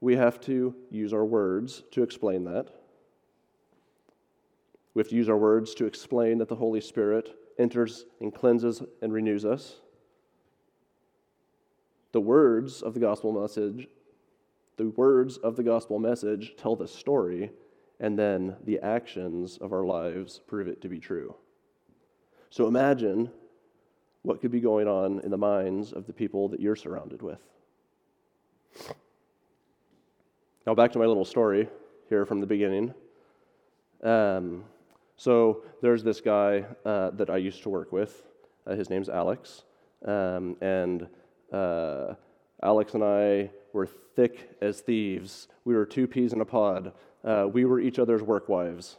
We 0.03 0.17
have 0.17 0.43
to 0.43 0.75
use 0.91 1.15
our 1.15 1.25
words 1.25 1.85
to 1.93 2.03
explain 2.03 2.45
that. 2.45 2.69
We 4.93 5.01
have 5.01 5.09
to 5.09 5.17
use 5.17 5.31
our 5.31 5.39
words 5.39 5.75
to 5.77 5.87
explain 5.87 6.37
that 6.37 6.51
the 6.51 6.57
Holy 6.57 6.83
Spirit 6.83 7.35
enters 7.59 8.05
and 8.21 8.35
cleanses 8.35 8.83
and 9.01 9.11
renews 9.11 9.47
us. 9.47 9.77
The 12.15 12.21
words 12.21 12.81
of 12.81 12.95
the 12.95 13.01
gospel 13.01 13.33
message 13.33 13.89
the 14.77 14.91
words 14.91 15.37
of 15.39 15.57
the 15.57 15.65
gospel 15.65 15.99
message 15.99 16.55
tell 16.57 16.77
the 16.77 16.87
story, 16.87 17.51
and 17.99 18.17
then 18.17 18.55
the 18.65 18.79
actions 18.81 19.59
of 19.59 19.73
our 19.73 19.85
lives 19.85 20.41
prove 20.47 20.69
it 20.69 20.81
to 20.83 20.89
be 20.89 21.01
true. 21.01 21.35
So 22.51 22.69
imagine 22.69 23.31
what 24.23 24.41
could 24.41 24.53
be 24.53 24.61
going 24.61 24.87
on 24.87 25.21
in 25.25 25.31
the 25.33 25.37
minds 25.37 25.93
of 25.93 26.07
the 26.07 26.13
people 26.13 26.49
that 26.51 26.61
you're 26.61 26.77
surrounded 26.77 27.21
with. 27.21 27.41
Now, 30.69 30.75
back 30.77 30.93
to 30.93 31.01
my 31.01 31.07
little 31.07 31.25
story 31.25 31.69
here 32.09 32.25
from 32.25 32.41
the 32.41 32.47
beginning. 32.47 32.95
Um, 34.05 34.65
so, 35.17 35.65
there's 35.83 36.05
this 36.05 36.21
guy 36.21 36.65
uh, 36.85 37.11
that 37.11 37.29
I 37.29 37.39
used 37.39 37.65
to 37.65 37.71
work 37.71 37.91
with. 37.91 38.23
Uh, 38.69 38.77
his 38.77 38.89
name's 38.89 39.09
Alex. 39.09 39.65
Um, 40.05 40.57
and 40.61 41.09
uh, 41.55 42.15
Alex 42.63 42.95
and 42.95 43.05
I 43.05 43.51
were 43.73 43.87
thick 43.87 44.51
as 44.61 44.81
thieves. 44.81 45.49
We 45.65 45.75
were 45.75 45.87
two 45.87 46.07
peas 46.07 46.33
in 46.33 46.41
a 46.41 46.45
pod. 46.45 46.93
Uh, 47.25 47.49
we 47.51 47.65
were 47.65 47.81
each 47.81 47.99
other's 47.99 48.23
work 48.23 48.49
wives. 48.49 48.97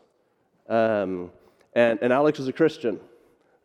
Um, 0.69 1.31
and, 1.73 1.99
and 2.01 2.11
Alex 2.11 2.39
is 2.39 2.47
a 2.47 2.53
Christian 2.53 2.99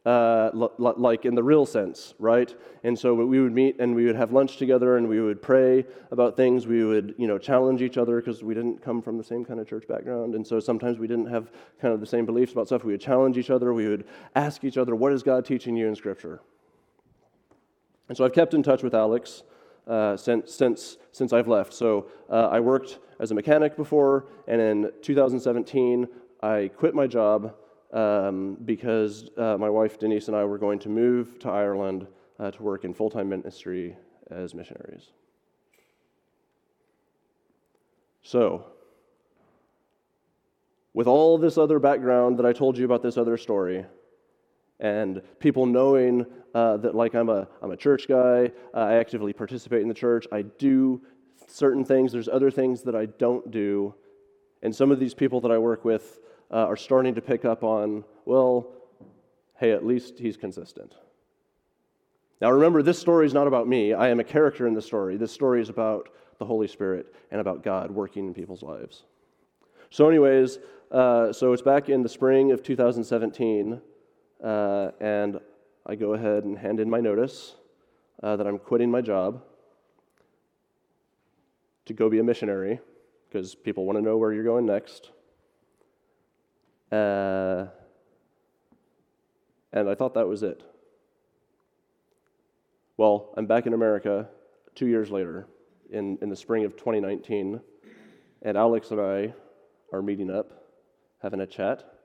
uh, 0.07 0.51
l- 0.55 0.73
l- 0.79 0.95
like 0.97 1.25
in 1.25 1.35
the 1.35 1.43
real 1.43 1.67
sense, 1.67 2.15
right? 2.19 2.55
And 2.85 2.99
so 2.99 3.15
we 3.15 3.41
would 3.41 3.53
meet 3.53 3.79
and 3.79 3.95
we 3.95 4.07
would 4.07 4.17
have 4.17 4.33
lunch 4.33 4.57
together 4.57 4.97
and 4.97 5.09
we 5.09 5.21
would 5.21 5.43
pray 5.43 5.85
about 6.11 6.37
things. 6.37 6.67
We 6.67 6.85
would, 6.85 7.15
you 7.19 7.27
know, 7.27 7.39
challenge 7.39 7.83
each 7.83 7.99
other 7.99 8.17
because 8.21 8.43
we 8.43 8.55
didn't 8.55 8.83
come 8.83 9.03
from 9.03 9.19
the 9.19 9.25
same 9.25 9.45
kind 9.45 9.61
of 9.61 9.69
church 9.69 9.87
background. 9.87 10.35
And 10.35 10.47
so 10.47 10.59
sometimes 10.59 10.99
we 10.99 11.07
didn't 11.07 11.27
have 11.27 11.51
kind 11.81 11.93
of 11.93 12.01
the 12.01 12.07
same 12.07 12.25
beliefs 12.25 12.53
about 12.53 12.67
stuff. 12.67 12.85
We 12.85 12.93
would 12.93 13.01
challenge 13.01 13.37
each 13.37 13.51
other. 13.51 13.75
We 13.75 13.89
would 13.89 14.05
ask 14.35 14.65
each 14.65 14.79
other, 14.79 14.95
what 14.95 15.13
is 15.13 15.23
God 15.23 15.45
teaching 15.45 15.77
you 15.77 15.87
in 15.87 15.95
Scripture? 15.95 16.41
And 18.11 18.17
so 18.17 18.25
I've 18.25 18.33
kept 18.33 18.55
in 18.55 18.65
touch 18.65 18.83
with 18.83 18.93
Alex 18.93 19.45
uh, 19.87 20.17
since, 20.17 20.53
since, 20.53 20.99
since 21.13 21.33
I've 21.33 21.47
left. 21.47 21.73
So 21.73 22.09
uh, 22.29 22.49
I 22.51 22.59
worked 22.59 22.99
as 23.21 23.31
a 23.31 23.37
mechanic 23.37 23.77
before, 23.77 24.27
and 24.49 24.61
in 24.61 24.91
2017, 25.01 26.09
I 26.43 26.73
quit 26.77 26.93
my 26.93 27.07
job 27.07 27.55
um, 27.93 28.57
because 28.65 29.31
uh, 29.39 29.57
my 29.59 29.71
wife 29.71 29.97
Denise 29.97 30.27
and 30.27 30.37
I 30.37 30.45
were 30.45 30.59
going 30.59 30.81
to 30.81 30.89
move 30.89 31.39
to 31.39 31.51
Ireland 31.51 32.09
uh, 32.41 32.51
to 32.51 32.63
work 32.65 32.85
in 32.85 32.95
full 32.95 33.11
time 33.11 33.29
ministry 33.29 33.97
as 34.29 34.57
missionaries. 34.57 35.13
So, 38.25 38.73
with 40.95 41.07
all 41.07 41.39
this 41.39 41.57
other 41.57 41.79
background 41.79 42.41
that 42.41 42.47
I 42.47 42.53
told 42.53 42.77
you 42.77 42.85
about 42.85 43.05
this 43.05 43.17
other 43.17 43.37
story, 43.37 43.87
and 44.81 45.23
people 45.39 45.67
knowing 45.67 46.27
uh, 46.55 46.79
that 46.79 46.95
like 46.95 47.15
I'm 47.15 47.29
a, 47.29 47.47
I'm 47.63 47.71
a 47.71 47.77
church 47.77 48.09
guy, 48.09 48.51
uh, 48.75 48.79
I 48.79 48.95
actively 48.95 49.33
participate 49.33 49.83
in 49.83 49.89
the 49.89 49.95
church, 49.95 50.27
I 50.33 50.43
do 50.43 51.01
certain 51.47 51.85
things, 51.85 52.11
there's 52.13 52.29
other 52.29 52.51
things 52.51 52.83
that 52.83 52.97
I 52.97 53.07
don't 53.07 53.51
do, 53.51 53.95
and 54.63 54.75
some 54.75 54.91
of 54.91 54.99
these 54.99 55.15
people 55.15 55.41
that 55.43 55.51
I 55.51 55.59
work 55.59 55.85
with 55.85 56.19
uh, 56.51 56.67
are 56.67 56.77
starting 56.77 57.15
to 57.15 57.21
pick 57.21 57.45
up 57.45 57.63
on, 57.63 58.05
well, 58.25 58.73
hey, 59.59 59.73
at 59.73 59.87
least 59.87 60.19
he's 60.19 60.37
consistent. 60.37 60.95
Now 62.41 62.51
remember, 62.51 62.83
this 62.83 62.99
story 62.99 63.27
is 63.27 63.35
not 63.35 63.47
about 63.47 63.69
me. 63.69 63.93
I 63.93 64.09
am 64.09 64.19
a 64.19 64.25
character 64.25 64.67
in 64.67 64.75
the 64.75 64.83
story. 64.83 65.17
This 65.19 65.31
story 65.31 65.61
is 65.61 65.69
about 65.69 66.09
the 66.39 66.47
Holy 66.47 66.67
Spirit 66.67 67.15
and 67.31 67.41
about 67.41 67.63
God 67.63 67.91
working 67.91 68.27
in 68.27 68.35
people's 68.35 68.63
lives. 68.63 69.05
So, 69.91 70.09
anyways, 70.09 70.59
uh, 70.91 71.33
so 71.33 71.53
it's 71.53 71.63
back 71.63 71.91
in 71.91 72.03
the 72.03 72.09
spring 72.09 72.51
of 72.53 72.63
2017, 72.63 73.81
uh, 74.43 74.91
and 75.01 75.41
I 75.87 75.95
go 75.95 76.15
ahead 76.15 76.45
and 76.45 76.59
hand 76.59 76.81
in 76.81 76.89
my 76.89 77.01
notice 77.01 77.55
uh, 78.23 78.37
that 78.37 78.47
I'm 78.47 78.59
quitting 78.59 78.91
my 78.91 79.01
job 79.01 79.43
to 81.87 81.95
go 81.95 82.09
be 82.09 82.19
a 82.19 82.25
missionary 82.25 82.81
because 83.29 83.55
people 83.55 83.85
want 83.85 83.99
to 83.99 84.03
know 84.03 84.17
where 84.17 84.33
you're 84.33 84.45
going 84.45 84.67
next. 84.67 85.11
Uh, 86.93 87.67
and 89.73 89.89
I 89.89 89.95
thought 89.95 90.15
that 90.15 90.27
was 90.27 90.43
it. 90.43 90.63
Well, 92.97 93.33
I'm 93.37 93.47
back 93.47 93.67
in 93.67 93.73
America 93.73 94.29
two 94.75 94.87
years 94.87 95.11
later, 95.11 95.47
in, 95.91 96.19
in 96.21 96.29
the 96.29 96.37
spring 96.37 96.65
of 96.65 96.77
2019, 96.77 97.61
and 98.43 98.57
Alex 98.57 98.91
and 98.91 99.01
I 99.01 99.35
are 99.93 100.03
meeting 100.03 100.31
up, 100.31 100.65
having 101.23 101.41
a 101.41 101.47
chat. 101.47 102.00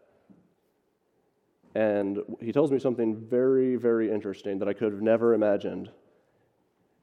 And 1.76 2.20
he 2.40 2.54
tells 2.54 2.72
me 2.72 2.80
something 2.80 3.18
very, 3.18 3.76
very 3.76 4.10
interesting 4.10 4.60
that 4.60 4.70
I 4.70 4.74
could 4.74 4.94
have 4.94 5.02
never 5.02 5.34
imagined. 5.34 5.92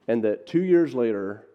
And 0.07 0.23
that 0.23 0.47
two 0.47 0.63
years 0.63 0.95
later, 0.95 1.45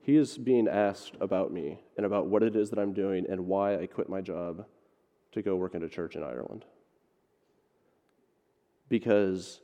he 0.00 0.16
is 0.16 0.36
being 0.36 0.66
asked 0.66 1.14
about 1.20 1.52
me 1.52 1.78
and 1.96 2.04
about 2.04 2.26
what 2.26 2.42
it 2.42 2.56
is 2.56 2.70
that 2.70 2.80
I'm 2.80 2.92
doing 2.92 3.26
and 3.28 3.46
why 3.46 3.78
I 3.78 3.86
quit 3.86 4.08
my 4.08 4.20
job 4.20 4.66
to 5.32 5.42
go 5.42 5.54
work 5.54 5.76
in 5.76 5.84
a 5.84 5.88
church 5.88 6.16
in 6.16 6.24
Ireland. 6.24 6.64
Because 8.88 9.60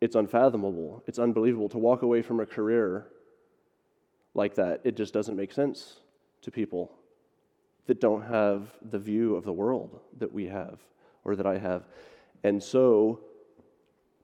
it's 0.00 0.16
unfathomable, 0.16 1.02
it's 1.06 1.18
unbelievable 1.18 1.68
to 1.70 1.78
walk 1.78 2.00
away 2.00 2.22
from 2.22 2.40
a 2.40 2.46
career 2.46 3.08
like 4.34 4.54
that. 4.54 4.80
It 4.84 4.96
just 4.96 5.12
doesn't 5.12 5.36
make 5.36 5.52
sense 5.52 6.00
to 6.42 6.50
people 6.50 6.92
that 7.86 8.00
don't 8.00 8.22
have 8.22 8.70
the 8.82 8.98
view 8.98 9.36
of 9.36 9.44
the 9.44 9.52
world 9.52 10.00
that 10.18 10.32
we 10.32 10.46
have 10.46 10.80
or 11.26 11.36
that 11.36 11.46
I 11.46 11.58
have. 11.58 11.82
And 12.44 12.62
so, 12.62 13.20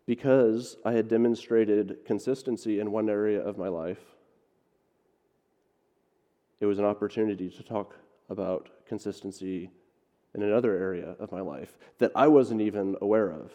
because 0.06 0.76
I 0.84 0.92
had 0.92 1.08
demonstrated 1.08 1.98
consistency 2.06 2.78
in 2.80 2.92
one 2.92 3.10
area 3.10 3.40
of 3.40 3.58
my 3.58 3.68
life, 3.68 4.00
it 6.60 6.66
was 6.66 6.78
an 6.78 6.84
opportunity 6.84 7.50
to 7.50 7.62
talk 7.62 7.96
about 8.30 8.68
consistency 8.86 9.70
in 10.34 10.42
another 10.42 10.78
area 10.78 11.16
of 11.18 11.32
my 11.32 11.40
life 11.40 11.76
that 11.98 12.12
I 12.14 12.28
wasn't 12.28 12.60
even 12.60 12.96
aware 13.00 13.30
of. 13.30 13.52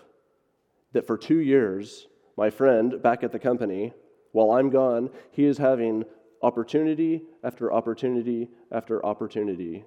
That 0.92 1.08
for 1.08 1.18
two 1.18 1.40
years, 1.40 2.08
my 2.36 2.50
friend 2.50 3.02
back 3.02 3.24
at 3.24 3.32
the 3.32 3.40
company, 3.40 3.94
while 4.34 4.52
I'm 4.52 4.70
gone, 4.70 5.10
he 5.32 5.46
is 5.46 5.58
having 5.58 6.04
opportunity 6.42 7.24
after 7.44 7.74
opportunity 7.74 8.50
after 8.72 9.04
opportunity 9.06 9.86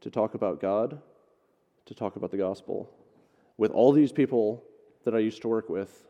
to 0.00 0.10
talk 0.10 0.34
about 0.34 0.60
God, 0.60 1.00
to 1.86 1.94
talk 1.94 2.16
about 2.16 2.30
the 2.30 2.36
gospel 2.36 2.90
with 3.56 3.70
all 3.72 3.92
these 3.92 4.12
people 4.12 4.64
that 5.04 5.14
I 5.14 5.18
used 5.18 5.42
to 5.42 5.48
work 5.48 5.68
with 5.68 6.08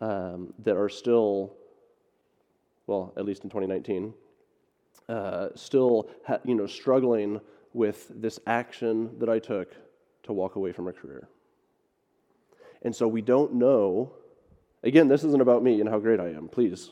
um, 0.00 0.52
that 0.60 0.76
are 0.76 0.88
still, 0.88 1.54
well, 2.86 3.12
at 3.16 3.24
least 3.24 3.44
in 3.44 3.50
2019, 3.50 4.12
uh, 5.08 5.48
still 5.54 6.10
ha- 6.26 6.40
you 6.44 6.54
know 6.54 6.66
struggling 6.66 7.40
with 7.72 8.10
this 8.14 8.38
action 8.46 9.18
that 9.18 9.28
I 9.28 9.38
took 9.38 9.74
to 10.24 10.32
walk 10.32 10.56
away 10.56 10.72
from 10.72 10.88
a 10.88 10.92
career. 10.92 11.28
And 12.82 12.94
so 12.94 13.08
we 13.08 13.22
don't 13.22 13.54
know. 13.54 14.12
Again, 14.82 15.08
this 15.08 15.24
isn't 15.24 15.40
about 15.40 15.62
me 15.62 15.80
and 15.80 15.88
how 15.88 15.98
great 15.98 16.20
I 16.20 16.28
am, 16.28 16.48
please. 16.48 16.90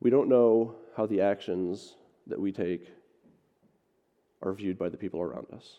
We 0.00 0.10
don't 0.10 0.28
know 0.28 0.74
how 0.96 1.06
the 1.06 1.22
actions 1.22 1.96
that 2.26 2.38
we 2.38 2.52
take 2.52 2.90
are 4.46 4.54
viewed 4.54 4.78
by 4.78 4.88
the 4.88 4.96
people 4.96 5.20
around 5.20 5.46
us. 5.52 5.78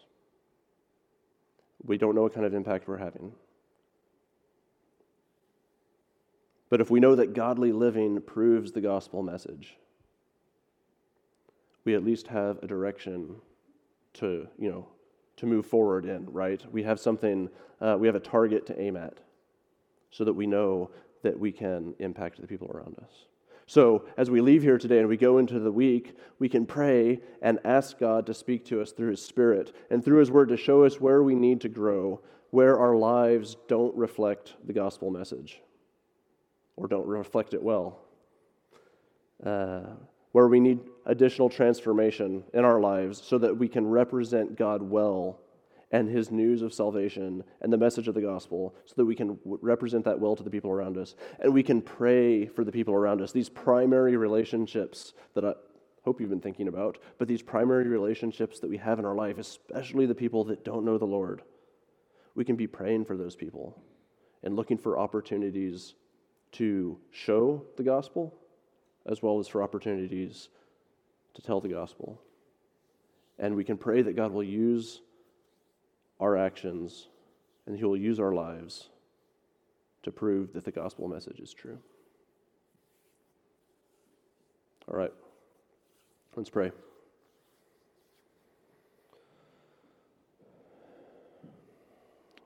We 1.84 1.98
don't 1.98 2.16
know 2.16 2.24
what 2.24 2.34
kind 2.34 2.46
of 2.46 2.54
impact 2.54 2.88
we're 2.88 2.98
having. 2.98 3.32
But 6.70 6.82
if 6.82 6.92
we 6.92 7.00
know 7.00 7.16
that 7.16 7.34
godly 7.34 7.72
living 7.72 8.22
proves 8.22 8.72
the 8.72 8.82
gospel 8.82 9.24
message, 9.24 9.78
we 11.86 11.96
at 11.96 12.04
least 12.04 12.28
have 12.28 12.62
a 12.62 12.68
direction 12.68 13.38
to, 14.16 14.48
you 14.60 14.70
know, 14.70 14.88
to 15.38 15.46
move 15.46 15.66
forward 15.66 16.06
in, 16.06 16.26
right? 16.32 16.62
We 16.74 16.84
have 16.84 17.00
something, 17.00 17.50
uh, 17.80 17.96
we 17.98 18.08
have 18.08 18.16
a 18.16 18.20
target 18.20 18.66
to 18.68 18.82
aim 18.82 18.98
at 18.98 19.14
so 20.12 20.26
that 20.26 20.34
we 20.34 20.48
know 20.48 20.92
that 21.24 21.40
we 21.40 21.52
can 21.52 21.94
impact 22.00 22.42
the 22.42 22.48
people 22.48 22.70
around 22.74 22.98
us. 23.02 23.12
So, 23.70 24.06
as 24.16 24.32
we 24.32 24.40
leave 24.40 24.64
here 24.64 24.78
today 24.78 25.00
and 25.00 25.10
we 25.10 25.18
go 25.18 25.40
into 25.40 25.60
the 25.60 25.72
week, 25.72 26.16
we 26.40 26.48
can 26.48 26.66
pray 26.66 27.20
and 27.42 27.60
ask 27.66 28.00
God 28.00 28.26
to 28.28 28.34
speak 28.34 28.64
to 28.66 28.82
us 28.82 28.94
through 28.94 29.12
His 29.12 29.22
Spirit 29.22 29.76
and 29.90 30.04
through 30.04 30.20
His 30.20 30.32
Word 30.32 30.48
to 30.50 30.58
show 30.58 30.86
us 30.86 31.02
where 31.02 31.22
we 31.22 31.36
need 31.36 31.60
to 31.62 31.70
grow, 31.70 32.22
where 32.52 32.80
our 32.80 32.96
lives 32.96 33.58
don't 33.68 33.94
reflect 33.94 34.54
the 34.66 34.72
gospel 34.72 35.12
message 35.12 35.62
or 36.78 36.88
don't 36.88 37.06
reflect 37.06 37.54
it 37.54 37.62
well. 37.62 38.00
Uh, 39.46 39.82
where 40.32 40.48
we 40.48 40.62
need 40.62 40.80
additional 41.06 41.50
transformation 41.50 42.44
in 42.54 42.64
our 42.64 42.80
lives 42.80 43.22
so 43.22 43.38
that 43.38 43.58
we 43.58 43.68
can 43.68 43.86
represent 43.86 44.56
God 44.58 44.82
well 44.82 45.42
and 45.92 46.10
his 46.10 46.32
news 46.32 46.62
of 46.62 46.74
salvation 46.74 47.44
and 47.62 47.72
the 47.72 47.78
message 47.78 48.08
of 48.08 48.14
the 48.14 48.22
gospel 48.22 48.76
so 48.86 48.94
that 48.98 49.06
we 49.06 49.16
can 49.16 49.40
represent 49.46 50.04
that 50.04 50.20
well 50.20 50.36
to 50.36 50.44
the 50.44 50.50
people 50.50 50.72
around 50.72 50.98
us 50.98 51.16
and 51.40 51.54
we 51.54 51.64
can 51.64 51.82
pray 51.82 52.46
for 52.46 52.64
the 52.64 52.72
people 52.72 52.94
around 52.94 53.22
us 53.22 53.32
these 53.32 53.50
primary 53.50 54.18
relationships 54.18 55.14
that 55.34 55.46
i 55.46 55.54
hope 56.04 56.20
you've 56.20 56.30
been 56.30 56.42
thinking 56.42 56.68
about 56.68 56.98
but 57.18 57.28
these 57.28 57.42
primary 57.42 57.88
relationships 57.88 58.60
that 58.60 58.70
we 58.70 58.78
have 58.78 59.00
in 59.00 59.06
our 59.06 59.16
life 59.16 59.38
especially 59.38 60.06
the 60.06 60.16
people 60.16 60.44
that 60.44 60.66
don't 60.66 60.86
know 60.86 60.98
the 60.98 61.06
lord 61.06 61.42
we 62.36 62.46
can 62.46 62.56
be 62.56 62.68
praying 62.68 63.06
for 63.06 63.18
those 63.18 63.36
people 63.36 63.82
and 64.44 64.56
looking 64.56 64.78
for 64.78 65.00
opportunities 65.00 65.96
to 66.52 66.98
show 67.12 67.66
the 67.76 67.84
gospel 67.84 68.34
as 69.08 69.22
well 69.22 69.40
as 69.40 69.48
for 69.48 69.64
opportunities 69.64 70.50
to 71.34 71.42
tell 71.42 71.62
the 71.62 71.70
gospel. 71.70 72.22
And 73.40 73.56
we 73.56 73.64
can 73.64 73.78
pray 73.78 74.02
that 74.02 74.16
God 74.16 74.32
will 74.32 74.44
use 74.44 75.02
our 76.20 76.38
actions, 76.38 77.08
and 77.66 77.78
He 77.78 77.84
will 77.84 77.98
use 77.98 78.20
our 78.20 78.34
lives 78.34 78.90
to 80.04 80.12
prove 80.12 80.54
that 80.54 80.66
the 80.66 80.72
gospel 80.72 81.08
message 81.08 81.40
is 81.40 81.54
true. 81.54 81.78
All 84.90 84.98
right, 84.98 85.14
let's 86.36 86.50
pray. 86.50 86.72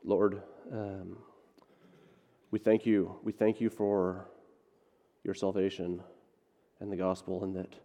Lord, 0.04 0.42
um, 0.72 1.18
we 2.50 2.58
thank 2.58 2.86
you. 2.86 3.20
We 3.24 3.32
thank 3.32 3.62
you 3.62 3.70
for 3.70 4.28
your 5.24 5.36
salvation 5.36 6.02
and 6.80 6.92
the 6.92 6.98
gospel 6.98 7.44
and 7.44 7.56
that 7.56 7.76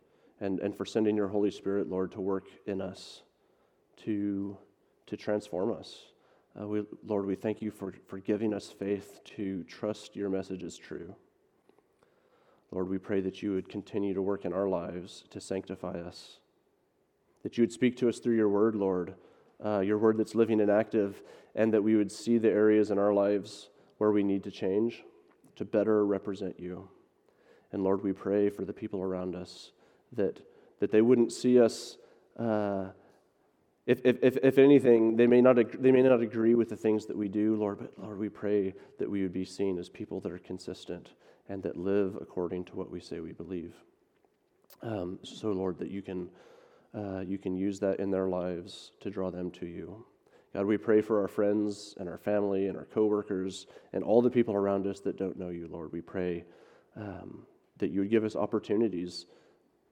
and, 0.41 0.61
and 0.61 0.77
for 0.77 0.85
sending 0.85 1.17
your 1.17 1.29
Holy 1.29 1.51
Spirit, 1.51 1.89
Lord, 1.89 2.13
to 2.13 2.21
work 2.21 2.45
in 2.67 2.81
us, 2.81 3.23
to, 4.05 4.57
to 5.07 5.17
transform 5.17 5.73
us. 5.73 6.07
Uh, 6.59 6.67
we, 6.67 6.83
Lord, 7.07 7.27
we 7.27 7.35
thank 7.35 7.61
you 7.61 7.71
for, 7.71 7.93
for 8.07 8.19
giving 8.19 8.55
us 8.55 8.71
faith 8.71 9.21
to 9.37 9.63
trust 9.65 10.17
your 10.17 10.31
message 10.31 10.63
is 10.63 10.77
true. 10.77 11.15
Lord, 12.71 12.89
we 12.89 12.99
pray 12.99 13.21
that 13.21 13.43
you 13.43 13.53
would 13.53 13.69
continue 13.69 14.15
to 14.15 14.23
work 14.23 14.45
in 14.45 14.53
our 14.53 14.69
lives 14.69 15.25
to 15.31 15.41
sanctify 15.41 16.01
us, 16.01 16.39
that 17.43 17.57
you 17.57 17.63
would 17.63 17.73
speak 17.73 17.97
to 17.99 18.09
us 18.09 18.19
through 18.19 18.37
your 18.37 18.49
word, 18.49 18.75
Lord, 18.75 19.15
uh, 19.65 19.81
your 19.81 19.99
word 19.99 20.17
that's 20.19 20.35
living 20.35 20.61
and 20.61 20.71
active, 20.71 21.23
and 21.55 21.73
that 21.73 21.83
we 21.83 21.97
would 21.97 22.11
see 22.11 22.39
the 22.39 22.51
areas 22.51 22.91
in 22.91 22.99
our 22.99 23.13
lives 23.13 23.69
where 23.99 24.11
we 24.11 24.23
need 24.23 24.45
to 24.45 24.51
change 24.51 25.05
to 25.57 25.65
better 25.65 26.05
represent 26.05 26.59
you. 26.59 26.89
And 27.73 27.83
Lord, 27.83 28.03
we 28.03 28.13
pray 28.13 28.51
for 28.51 28.65
the 28.65 28.73
people 28.73 29.03
around 29.03 29.35
us 29.35 29.73
that, 30.13 30.41
that 30.81 30.91
they 30.91 31.03
wouldn't 31.03 31.33
see 31.33 31.61
us. 31.61 31.97
Uh, 32.39 32.89
if, 33.87 34.01
if, 34.05 34.37
if 34.43 34.59
anything, 34.59 35.17
they 35.17 35.29
may, 35.29 35.41
not, 35.41 35.57
they 35.81 35.93
may 35.93 36.03
not 36.03 36.21
agree 36.21 36.57
with 36.57 36.69
the 36.69 36.77
things 36.77 37.07
that 37.07 37.17
we 37.17 37.29
do, 37.29 37.55
Lord, 37.55 37.79
but 37.79 37.93
Lord, 37.97 38.19
we 38.19 38.29
pray 38.29 38.75
that 38.99 39.09
we 39.09 39.23
would 39.23 39.33
be 39.33 39.45
seen 39.45 39.79
as 39.79 39.89
people 39.89 40.21
that 40.21 40.33
are 40.33 40.39
consistent 40.39 41.11
and 41.49 41.63
that 41.63 41.77
live 41.77 42.17
according 42.21 42.65
to 42.65 42.77
what 42.77 42.91
we 42.91 43.01
say 43.01 43.21
we 43.21 43.33
believe. 43.33 43.75
Um, 44.83 45.21
so, 45.23 45.53
Lord, 45.53 45.79
that 45.79 45.91
you 45.91 46.03
can, 46.03 46.29
uh, 46.95 47.21
you 47.21 47.39
can 47.39 47.57
use 47.57 47.79
that 47.79 48.01
in 48.01 48.11
their 48.11 48.27
lives 48.27 48.91
to 49.01 49.11
draw 49.11 49.31
them 49.31 49.53
to 49.53 49.67
you. 49.67 50.05
God, 50.53 50.67
we 50.67 50.79
pray 50.79 51.01
for 51.01 51.21
our 51.21 51.29
friends 51.29 51.95
and 52.01 52.09
our 52.09 52.19
family 52.19 52.67
and 52.67 52.77
our 52.77 52.87
coworkers 52.87 53.67
and 53.93 54.03
all 54.03 54.21
the 54.21 54.31
people 54.31 54.55
around 54.55 54.87
us 54.87 55.01
that 55.01 55.17
don't 55.17 55.39
know 55.39 55.51
you, 55.51 55.69
Lord. 55.71 55.93
We 55.93 56.01
pray 56.01 56.45
um, 56.97 57.47
that 57.79 57.91
you 57.91 58.01
would 58.01 58.11
give 58.11 58.25
us 58.25 58.35
opportunities 58.35 59.27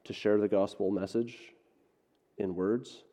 to 0.04 0.12
share 0.12 0.38
the 0.38 0.48
gospel 0.48 0.90
message 0.90 1.36
in 2.38 2.54
words, 2.54 3.04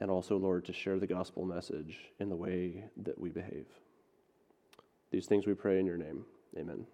and 0.00 0.10
also, 0.10 0.36
Lord, 0.36 0.64
to 0.66 0.72
share 0.72 0.98
the 0.98 1.06
gospel 1.06 1.44
message 1.44 1.98
in 2.20 2.28
the 2.28 2.36
way 2.36 2.84
that 2.96 3.18
we 3.18 3.30
behave. 3.30 3.66
These 5.10 5.26
things 5.26 5.46
we 5.46 5.54
pray 5.54 5.78
in 5.78 5.86
your 5.86 5.96
name. 5.96 6.24
Amen. 6.58 6.86